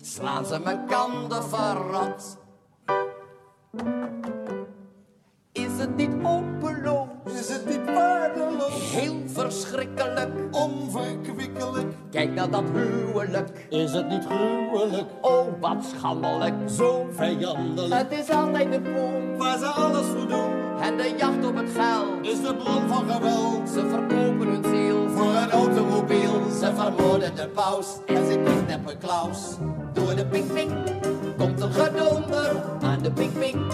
[0.00, 2.36] slaan ze mijn kanden verrot.
[14.08, 15.10] Het niet gruwelijk?
[15.20, 16.54] Oh, wat schandelijk.
[16.66, 17.94] Zo vijandelijk.
[18.10, 20.80] Het is altijd de poen waar ze alles voor doen.
[20.80, 23.68] En de jacht op het geld is de bron van geweld.
[23.68, 26.50] Ze verkopen hun ziel voor een automobiel.
[26.60, 29.56] Ze vermoorden de paus en ze kidnappen Klaus.
[29.92, 30.72] Door de ping ping
[31.36, 32.62] komt een gedonder.
[32.82, 33.72] Aan de ping ping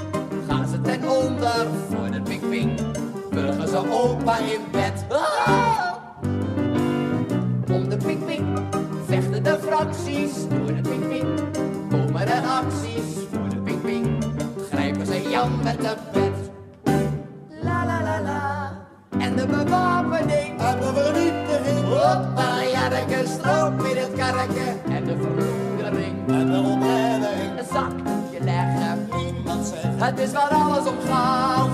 [0.48, 1.66] gaan ze ten onder.
[1.88, 2.80] Voor de ping ping
[3.30, 5.04] burgen ze opa in bed.
[5.08, 5.90] Ah!
[7.72, 8.81] Om de vechten
[9.42, 10.48] de fracties.
[10.48, 11.40] Door de ping ping
[11.90, 13.26] komen er acties.
[13.32, 14.24] Voor de ping ping
[14.70, 16.50] grijpen ze Jan met de pet.
[17.62, 18.70] La la la la.
[19.18, 20.60] En de bewapening.
[20.60, 21.84] En de vernietiging.
[21.84, 22.52] Hoppa
[24.32, 26.28] trekken en de verloedering.
[26.28, 27.58] En de ontreddering.
[27.58, 29.08] Een zakdoekje leggen.
[29.16, 31.68] Niemand zegt Het is waar alles om gaat.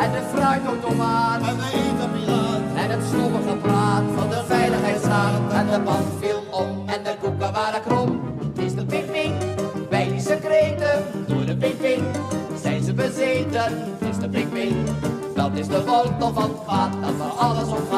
[0.00, 1.40] En de fruitautomaat.
[1.40, 2.47] En de etenpiraat.
[2.88, 5.52] Het stommige praat van de veiligheidsraad.
[5.52, 8.20] En de band viel om en de koeken waren krom.
[8.38, 9.34] Het is de ping-ping,
[10.10, 11.04] die secreten.
[11.26, 12.02] Door de ping-ping
[12.62, 13.62] zijn ze bezeten.
[13.98, 14.76] Het is de ping-ping,
[15.34, 16.92] dat is de wortel van kwaad.
[17.00, 17.88] Dat waar alles om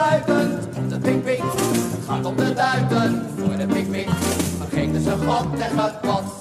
[0.00, 1.42] Het om de.
[1.42, 4.08] Het gaat om de duiten voor de ping-ping.
[4.58, 5.78] Vergeten ze God en.
[6.24, 6.39] Is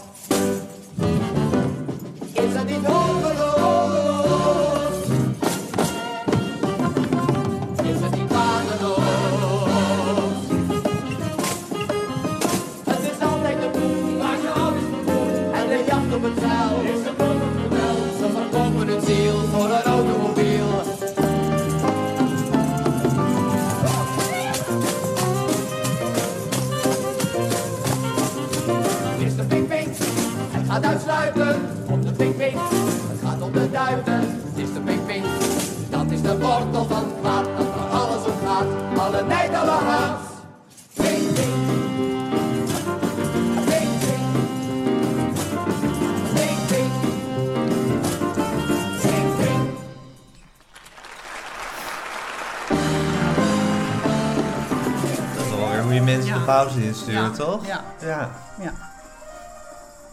[56.97, 57.29] Ja.
[57.29, 57.65] toch?
[57.65, 57.83] ja.
[58.01, 58.29] ja.
[58.61, 58.71] Ja.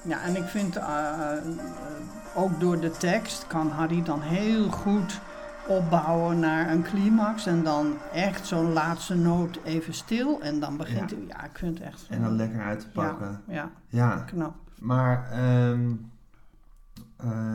[0.02, 0.86] Ja, en ik vind eh,
[1.36, 1.38] eh,
[2.34, 5.20] ook door de tekst kan Harry dan heel goed
[5.66, 7.46] opbouwen naar een climax.
[7.46, 10.40] En dan echt zo'n laatste noot even stil.
[10.40, 11.16] En dan begint Ja.
[11.16, 11.24] hij.
[11.28, 12.06] Ja, ik vind het echt.
[12.10, 13.40] En dan lekker uit te pakken.
[13.46, 14.16] Ja, ja, Ja.
[14.16, 14.54] knap.
[14.78, 15.90] Maar ehm,
[17.16, 17.54] eh,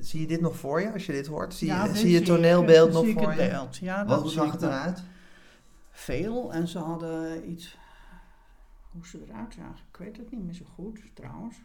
[0.00, 1.54] zie je dit nog voor je als je dit hoort?
[1.54, 3.48] Zie, Ja, je, zie je het ik, toneelbeeld eh, nog zie ik voor het je?
[3.48, 3.76] beeld.
[3.76, 5.02] Ja, Wat, zag ik het eruit?
[5.90, 6.52] Veel.
[6.52, 7.78] En ze hadden iets.
[8.94, 11.56] Hoe ze eruit zagen, ik weet het niet meer zo goed trouwens.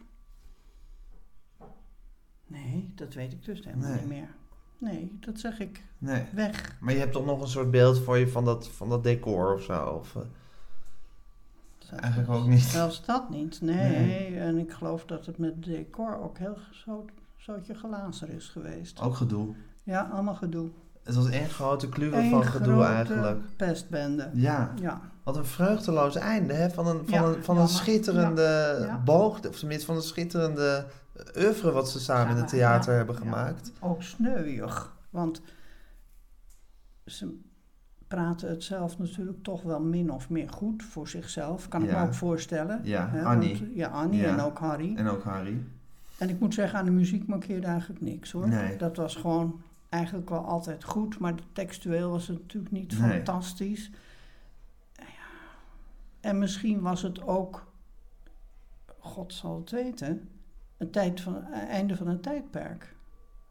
[2.46, 3.98] Nee, dat weet ik dus helemaal Nee.
[3.98, 4.28] niet meer.
[4.78, 6.24] Nee, dat zeg ik Nee.
[6.32, 6.76] weg.
[6.80, 9.54] Maar je hebt toch nog een soort beeld voor je van dat, van dat decor
[9.54, 9.84] of zo?
[9.86, 10.22] Of, eh,
[12.02, 12.60] eigenlijk ook niet.
[12.60, 13.98] Zelfs dat niet, nee.
[14.06, 14.38] Nee.
[14.38, 17.04] En ik geloof dat het met decor ook heel zo,
[17.36, 19.00] zootje glazer is geweest.
[19.00, 19.54] Ook gedoe.
[19.82, 20.70] Ja, allemaal gedoe.
[21.02, 23.56] Het was één grote kluwe van gedoe eigenlijk.
[23.56, 24.30] pestbende.
[24.34, 26.70] Ja, Ja, wat een vreugdeloos einde hè?
[26.70, 30.86] van een, van Ja, een, van een schitterende Ja, boog, of tenminste van een schitterende
[31.36, 33.72] oeuvre wat ze samen in het theater hebben gemaakt.
[33.80, 34.96] ook sneuwig.
[35.10, 35.40] Want
[37.06, 37.38] ze
[38.08, 41.68] praten het zelf natuurlijk toch wel min of meer goed voor zichzelf.
[41.68, 42.80] Kan ik me ook voorstellen.
[42.82, 43.58] Ja, Hè, Annie.
[43.58, 44.96] want- ja, Annie en ook Harry.
[44.96, 45.64] En ook Harry.
[46.18, 48.48] En ik moet zeggen, aan de muziek mankeerde eigenlijk niks hoor.
[48.48, 48.76] Nee.
[48.76, 49.60] Dat was gewoon
[49.90, 53.10] eigenlijk wel altijd goed, maar textueel was het natuurlijk niet Nee.
[53.10, 53.90] fantastisch.
[54.92, 55.04] Ja.
[56.20, 57.66] En misschien was het ook,
[58.98, 60.28] God zal het weten,
[60.78, 62.94] een tijd van, een einde van een tijdperk.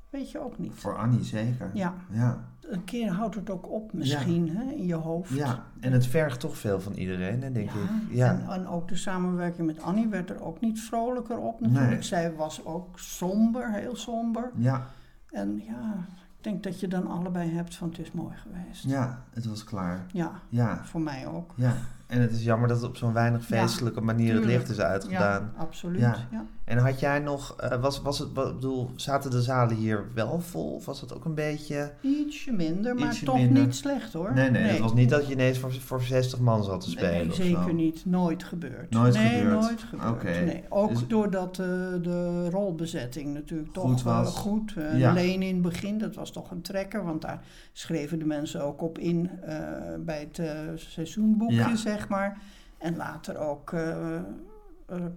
[0.10, 0.74] Weet je ook niet.
[0.74, 1.70] Voor Annie zeker.
[1.74, 2.48] Ja, Ja.
[2.62, 5.30] een keer houdt het ook op misschien hè, in je hoofd.
[5.30, 5.64] ja.
[5.80, 7.90] En het vergt toch veel van iedereen, hè, denk Ja, ik.
[8.16, 8.32] Ja.
[8.32, 11.90] En, en ook de samenwerking met Annie werd er ook niet vrolijker op natuurlijk.
[11.90, 12.02] Nee.
[12.02, 14.52] Zij was ook somber, heel somber.
[14.56, 14.88] ja.
[15.30, 16.06] En ja,
[16.40, 18.84] ik denk dat je dan allebei hebt van het is mooi geweest.
[18.84, 20.06] Ja, het was klaar.
[20.12, 20.86] Ja, Ja.
[20.86, 21.52] voor mij ook.
[21.56, 21.74] Ja.
[22.08, 24.80] En het is jammer dat het op zo'n weinig Ja, feestelijke manier het licht is
[24.80, 25.42] uitgedaan.
[25.56, 26.00] Ja, absoluut.
[26.00, 26.16] Ja.
[26.32, 26.44] Ja.
[26.70, 30.39] En had jij nog, eh, was, was het, wat, bedoel, zaten de zalen hier wel
[30.39, 30.74] vol?
[30.74, 31.91] Of was het ook een beetje...
[32.01, 33.63] Ietsje minder, maar Ietsje toch minder.
[33.63, 34.34] niet slecht hoor.
[34.34, 37.28] Nee, nee, het was niet dat je ineens voor, voor 60 man zat te spelen
[37.28, 37.72] Nee, zeker zo.
[37.72, 38.05] niet.
[38.05, 38.89] Nooit gebeurd.
[38.91, 39.61] Nooit nee, gebeurd.
[39.61, 40.09] nooit gebeurd.
[40.11, 40.30] Oké.
[40.45, 40.63] Nee.
[40.70, 41.65] Ook Dus- doordat eh,
[42.01, 44.28] de rolbezetting natuurlijk toch Goed was.
[44.36, 44.74] eh, goed.
[44.78, 45.13] Uh, Ja.
[45.13, 47.05] Leen in het begin, dat was toch een trekker.
[47.05, 47.41] Want daar
[47.74, 49.57] schreven de mensen ook op in eh,
[49.99, 51.76] bij het eh, seizoenboekje, Ja.
[51.76, 52.38] zeg maar.
[52.78, 54.22] En later ook eh, eh,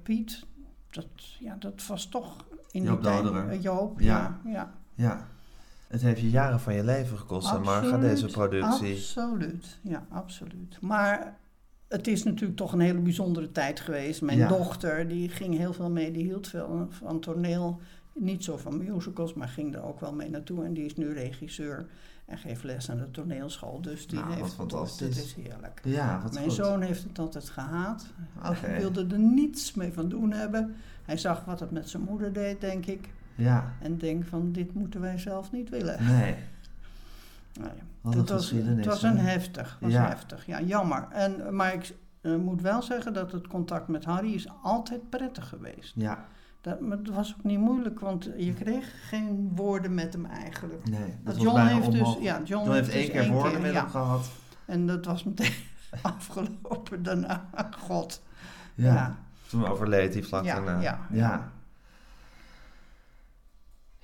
[0.03, 0.44] Piet.
[0.93, 1.07] Dat,
[1.38, 3.49] ja, dat was toch in Joop die tijd...
[3.49, 4.40] Eh, Joop, Ja.
[4.45, 4.51] ja.
[4.53, 4.72] ja.
[4.95, 5.26] Ja.
[5.88, 8.95] Het heeft je jaren van je leven gekost, Absoluut, deze productie.
[8.95, 10.78] Absoluut, ja, absoluut.
[10.80, 11.36] Maar
[11.88, 14.22] het is natuurlijk toch een hele bijzondere tijd geweest.
[14.22, 14.49] Mijn Ja.
[14.49, 17.80] dochter, die ging heel veel mee, die hield veel van toneel.
[18.14, 20.64] Niet zo van musicals, maar ging er ook wel mee naartoe.
[20.64, 21.86] En die is nu regisseur.
[22.25, 23.81] En geeft les aan de toneelschool.
[23.81, 25.16] Dus die Nou, wat heeft fantastisch.
[25.16, 25.81] Dat is heerlijk.
[25.85, 26.55] Ja, wat Mijn goed.
[26.55, 28.07] zoon heeft het altijd gehaat.
[28.39, 28.55] Oké.
[28.55, 30.75] Hij wilde er niets mee van doen hebben.
[31.05, 33.09] Hij zag wat het met zijn moeder deed, denk ik.
[33.35, 36.05] Ja, En denk van, dit moeten wij zelf niet willen.
[36.07, 36.35] nee.
[37.61, 37.70] Nee.
[38.01, 39.79] Wat het een was, het was een heftig.
[39.81, 40.07] Was Ja.
[40.09, 40.47] heftig.
[40.47, 41.07] Ja, jammer.
[41.11, 45.49] En, maar ik eh, moet wel zeggen dat het contact met Harry is altijd prettig
[45.49, 45.93] geweest.
[45.97, 46.25] Ja,
[46.62, 50.88] Dat, maar het was ook niet moeilijk, want je kreeg geen woorden met hem eigenlijk.
[50.88, 51.00] nee.
[51.00, 53.60] Dat Dat was John heeft dus, ja, John, John heeft dus één keer één woorden
[53.60, 53.80] met ja.
[53.80, 54.30] hem gehad.
[54.64, 55.52] En dat was meteen
[56.02, 57.48] afgelopen daarna.
[57.86, 58.22] God.
[58.74, 58.94] Ja.
[58.94, 59.16] Ja.
[59.48, 60.80] Toen overleed hij vlak Ja, daarna.
[60.80, 61.50] ja, ja.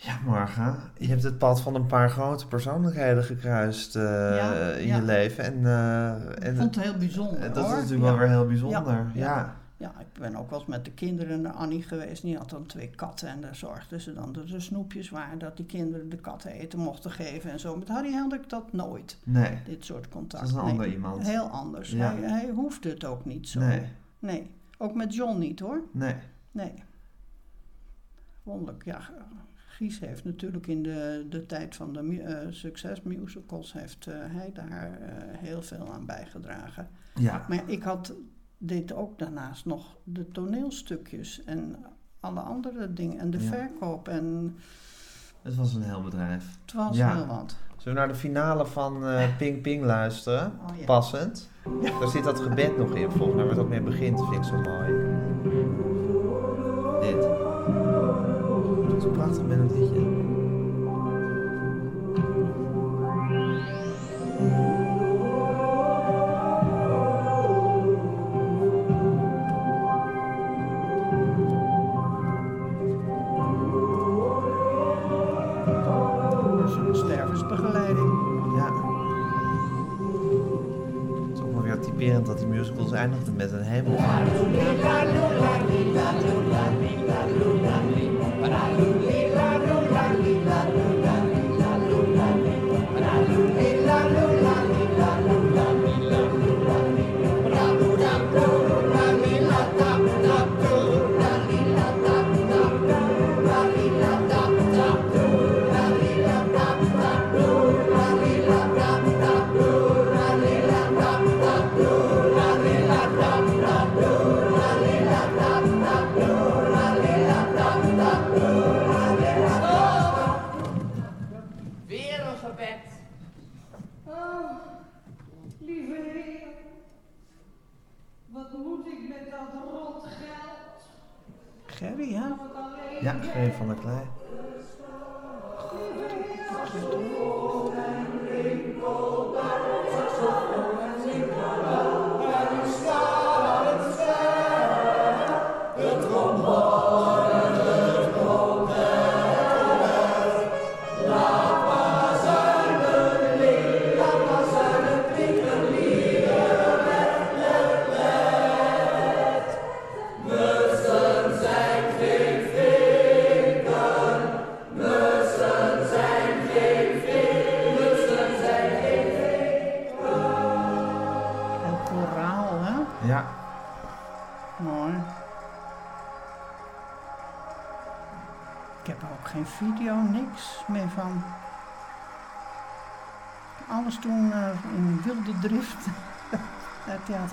[0.00, 4.02] Ja, Marga, je hebt het pad van een paar grote persoonlijkheden gekruist eh,
[4.36, 4.96] Ja, in ja.
[4.96, 5.44] je leven.
[5.44, 8.46] En, eh, Ik en vond het heel bijzonder en dat is natuurlijk wel weer heel
[8.46, 9.06] bijzonder.
[9.14, 9.56] Ja, Ja.
[9.80, 12.22] Ja, ik ben ook wel eens met de kinderen naar Annie geweest.
[12.22, 15.38] Die had dan twee katten en daar zorgden ze dan dat er snoepjes waren.
[15.38, 17.76] Dat die kinderen de katten eten mochten geven en zo.
[17.76, 20.42] Met Harry had ik dat nooit, Nee, dit soort contact.
[20.42, 21.26] dat is een Nee, ander iemand.
[21.26, 21.90] Heel anders.
[21.90, 22.14] Ja.
[22.14, 23.60] Hij, hij hoefde het ook niet zo.
[23.60, 23.82] Nee,
[24.18, 24.50] Nee.
[24.78, 25.82] Ook met John niet hoor.
[25.92, 26.14] nee.
[26.50, 26.72] Nee.
[28.42, 29.00] Wonderlijk, ja.
[29.54, 33.72] Gies heeft natuurlijk in de, de tijd van de mu- eh, succesmusicals...
[33.72, 36.88] heeft eh, hij daar eh, heel veel aan bijgedragen.
[37.14, 38.14] Ja, Maar ik had,
[38.58, 41.76] deed ook daarnaast nog de toneelstukjes en
[42.20, 43.18] alle andere dingen.
[43.18, 43.48] En de Ja.
[43.50, 44.08] verkoop.
[44.08, 44.56] En
[45.42, 46.58] het was een heel bedrijf.
[46.64, 47.14] het was Ja.
[47.14, 47.56] heel wat.
[47.76, 50.52] Zullen we naar de finale van eh, Ping Ping luisteren?
[50.70, 50.84] Oh, ja.
[50.84, 51.50] Passend.
[52.00, 54.18] Daar zit dat gebed nog in, volgens mij, waar het ook mee begint.
[54.20, 55.17] vind ik zo mooi.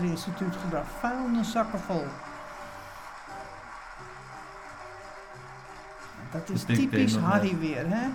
[0.06, 0.92] Theaterinstituut gebracht.
[1.00, 2.06] Vuilniszakken vol.
[6.32, 8.08] Dat is ik typisch nog Harry weer, hè?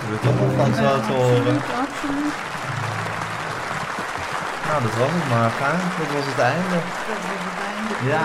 [0.00, 1.36] Toch wel van zo te horen.
[1.38, 2.34] Absoluut, absoluut.
[4.68, 5.70] Nou, dat was het, Marga.
[5.98, 6.76] Dat was het einde.
[7.08, 7.94] Dat was het einde.
[8.12, 8.22] Ja.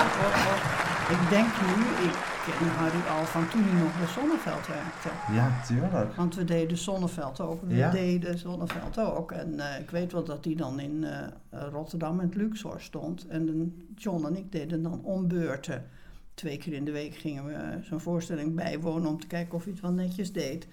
[1.16, 2.16] Ik denk nu, ik
[2.46, 5.10] ken Harry al van toen hij nog bij Zonneveld werkte.
[5.34, 6.16] Ja, tuurlijk.
[6.16, 7.62] Want we deden Zonneveld ook.
[7.68, 7.90] We Ja.
[7.90, 9.32] deden Zonneveld ook.
[9.32, 13.28] En eh, ik weet wel dat hij dan in eh, Rotterdam in het Luxor stond.
[13.28, 15.86] En dan- John en ik deden dan om beurten.
[16.34, 19.64] Twee keer in de week gingen we eh, zo'n voorstelling bijwonen om te kijken of
[19.64, 20.68] hij het wel netjes deed.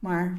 [0.00, 0.38] Maar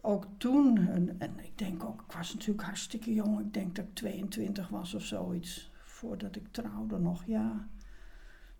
[0.00, 3.40] ook toen, en, en ik denk ook, ik was natuurlijk hartstikke jong.
[3.40, 5.72] Ik denk dat ik 22 was of zoiets.
[5.84, 7.68] Voordat ik trouwde nog, ja.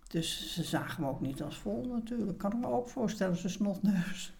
[0.09, 2.38] Dus ze zagen me ook niet als vol natuurlijk.
[2.38, 4.34] Kan ik me ook voorstellen, ze snotneus.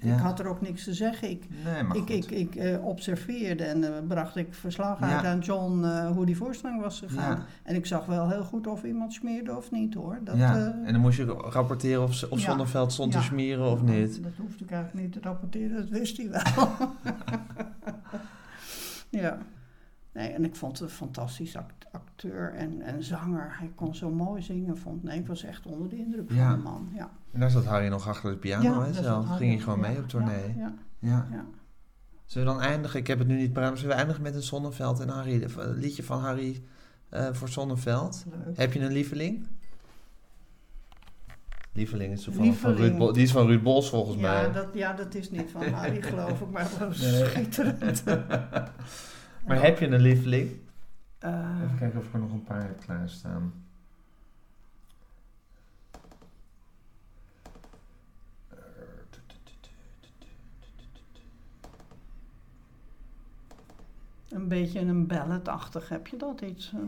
[0.00, 0.14] Ja.
[0.14, 1.30] Ik had er ook niks te zeggen.
[1.30, 5.84] Ik, Nee, ik, ik, ik eh, observeerde en eh, bracht ik verslag uit aan John
[5.84, 7.44] eh, hoe die voorstelling was gegaan.
[7.62, 10.18] En ik zag wel heel goed of iemand smeerde of niet hoor.
[10.24, 12.40] Dat, ja, en dan moest je rapporteren of, of.
[12.40, 14.22] Zonneveld stond te smeren of niet.
[14.22, 16.68] Dat hoefde ik eigenlijk niet te rapporteren, dat wist hij wel.
[19.22, 19.38] ja.
[20.12, 23.54] Nee, en ik vond het een fantastisch act- acteur en, en zanger.
[23.58, 26.48] Hij kon zo mooi zingen, vond nee, ik was echt onder de indruk Ja.
[26.48, 26.88] van de man.
[26.94, 27.10] Ja.
[27.32, 29.26] En daar zat Harry nog achter de piano, hè, zelf.
[29.26, 29.58] Ging hij hij.
[29.58, 30.56] gewoon Ja, mee op tournee.
[31.00, 31.26] Ja.
[32.26, 33.00] Zullen we dan eindigen?
[33.00, 35.42] Ik heb het nu niet paraat, zullen we eindigen met een Zonneveld en Harry?
[35.56, 36.62] Een liedje van Harry
[37.08, 38.24] eh, voor Zonneveld.
[38.46, 38.56] Leuk.
[38.56, 39.46] Heb je een lieveling?
[41.72, 42.74] Lieveling is van.
[42.74, 43.12] Ruud Bos.
[43.12, 44.52] Die is van Ruud Bos volgens Ja, mij.
[44.52, 48.02] dat, ja, dat is niet van Harry, geloof ik, maar dat schitterend.
[49.46, 50.50] Maar heb je een lieveling?
[51.18, 53.52] Eh, Even kijken of ik er nog een paar heb klaarstaan.
[64.28, 66.72] een beetje een balladachtig, heb je dat iets?
[66.74, 66.80] eh,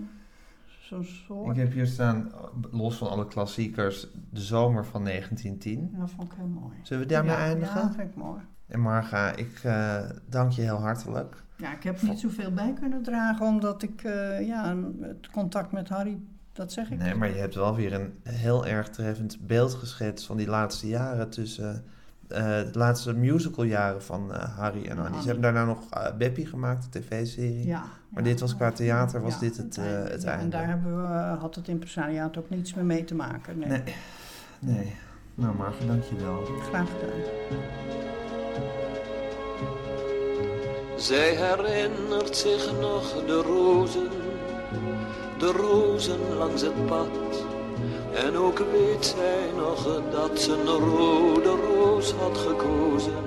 [0.81, 1.57] Zo'n soort?
[1.57, 2.33] Ik heb hier staan,
[2.71, 5.95] los van alle klassiekers, De Zomer van 1910.
[5.99, 6.77] Dat vond ik heel mooi.
[6.83, 7.75] Zullen we daarmee ja, eindigen?
[7.77, 8.41] Ja, dat vind ik mooi.
[8.73, 9.97] En Marga, ik eh,
[10.29, 11.37] dank je heel hartelijk.
[11.57, 15.89] Ja, ik heb niet zoveel bij kunnen dragen, omdat ik, eh, ja, het contact met
[15.89, 16.19] Harry,
[16.53, 16.99] dat zeg ik.
[16.99, 20.89] Nee, maar je hebt wel weer een heel erg treffend beeld geschetst van die laatste
[20.89, 21.85] jaren tussen...
[22.29, 22.39] eh,
[22.73, 25.21] de laatste musicaljaren van Harry en Annie.
[25.21, 27.67] Ze hebben daarna nog uh, Beppie gemaakt, de tv-serie.
[27.67, 27.83] Ja.
[28.09, 30.11] Maar ja, dit was qua theater, was ja, dit het, eh, einde.
[30.11, 30.43] het einde.
[30.45, 31.09] En daar hebben we,
[31.39, 33.59] had het impresariaat ook niets meer mee te maken.
[33.59, 33.69] Nee.
[33.69, 33.83] Nee.
[34.59, 34.95] Nee.
[35.35, 36.45] Nou Marga, dank je wel.
[36.45, 38.22] Graag gedaan.
[41.03, 44.11] Zij herinnert zich nog de rozen,
[45.39, 47.09] de rozen langs het pad.
[48.15, 53.25] En ook weet zij nog dat ze een rode roos had gekozen.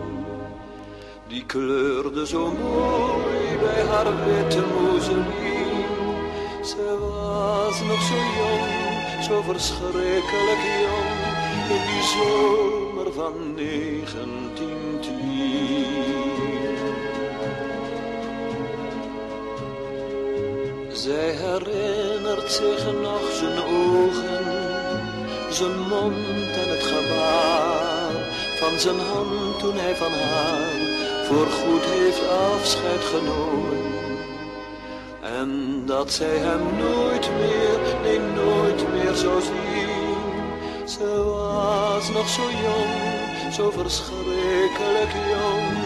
[1.27, 5.85] Die kleurde zo mooi bij haar witte moeselien.
[6.63, 11.15] Ze was nog zo jong, zo verschrikkelijk jong,
[11.69, 16.14] in die zomer van 1910.
[21.05, 24.43] Zij herinnert zich nog zijn ogen,
[25.49, 28.11] zijn mond en het gebaar
[28.59, 30.71] van zijn hand toen hij van haar
[31.25, 33.83] voorgoed heeft afscheid genomen.
[35.21, 40.87] En dat zij hem nooit meer, nee nooit meer zou zien.
[40.87, 45.77] Ze was nog zo jong, zo verschrikkelijk jong,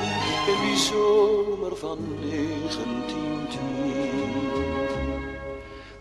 [0.48, 3.39] in die zomer van 1910.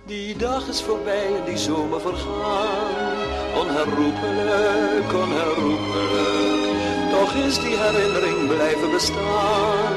[0.09, 3.17] Die dag is voorbij en die zomer vergaan,
[3.61, 6.63] onherroepelijk, onherroepelijk.
[7.11, 9.95] Toch is die herinnering blijven bestaan,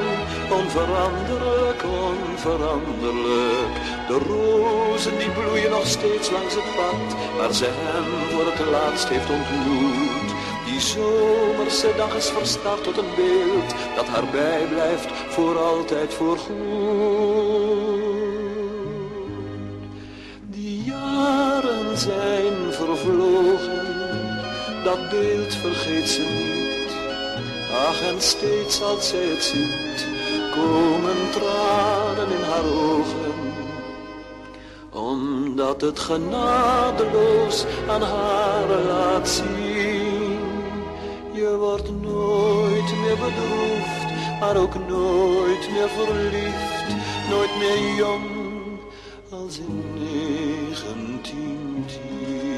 [0.51, 3.73] onveranderlijk, onveranderlijk.
[4.07, 9.09] De rozen die bloeien nog steeds langs het pad, waar ze hem voor het laatst
[9.09, 10.29] heeft ontmoet.
[10.65, 17.70] Die zomerse dag is verstart tot een beeld, dat haar bijblijft voor altijd voorgoed.
[24.83, 26.91] Dat beeld vergeet ze niet.
[27.87, 30.07] Ach, en steeds als zij het ziet,
[30.51, 33.33] komen tranen in haar ogen.
[34.91, 40.39] Omdat het genadeloos aan haar laat zien.
[41.31, 44.05] Je wordt nooit meer bedroefd,
[44.39, 46.95] maar ook nooit meer verliefd.
[47.29, 48.29] Nooit meer jong
[49.29, 52.50] als in 1910.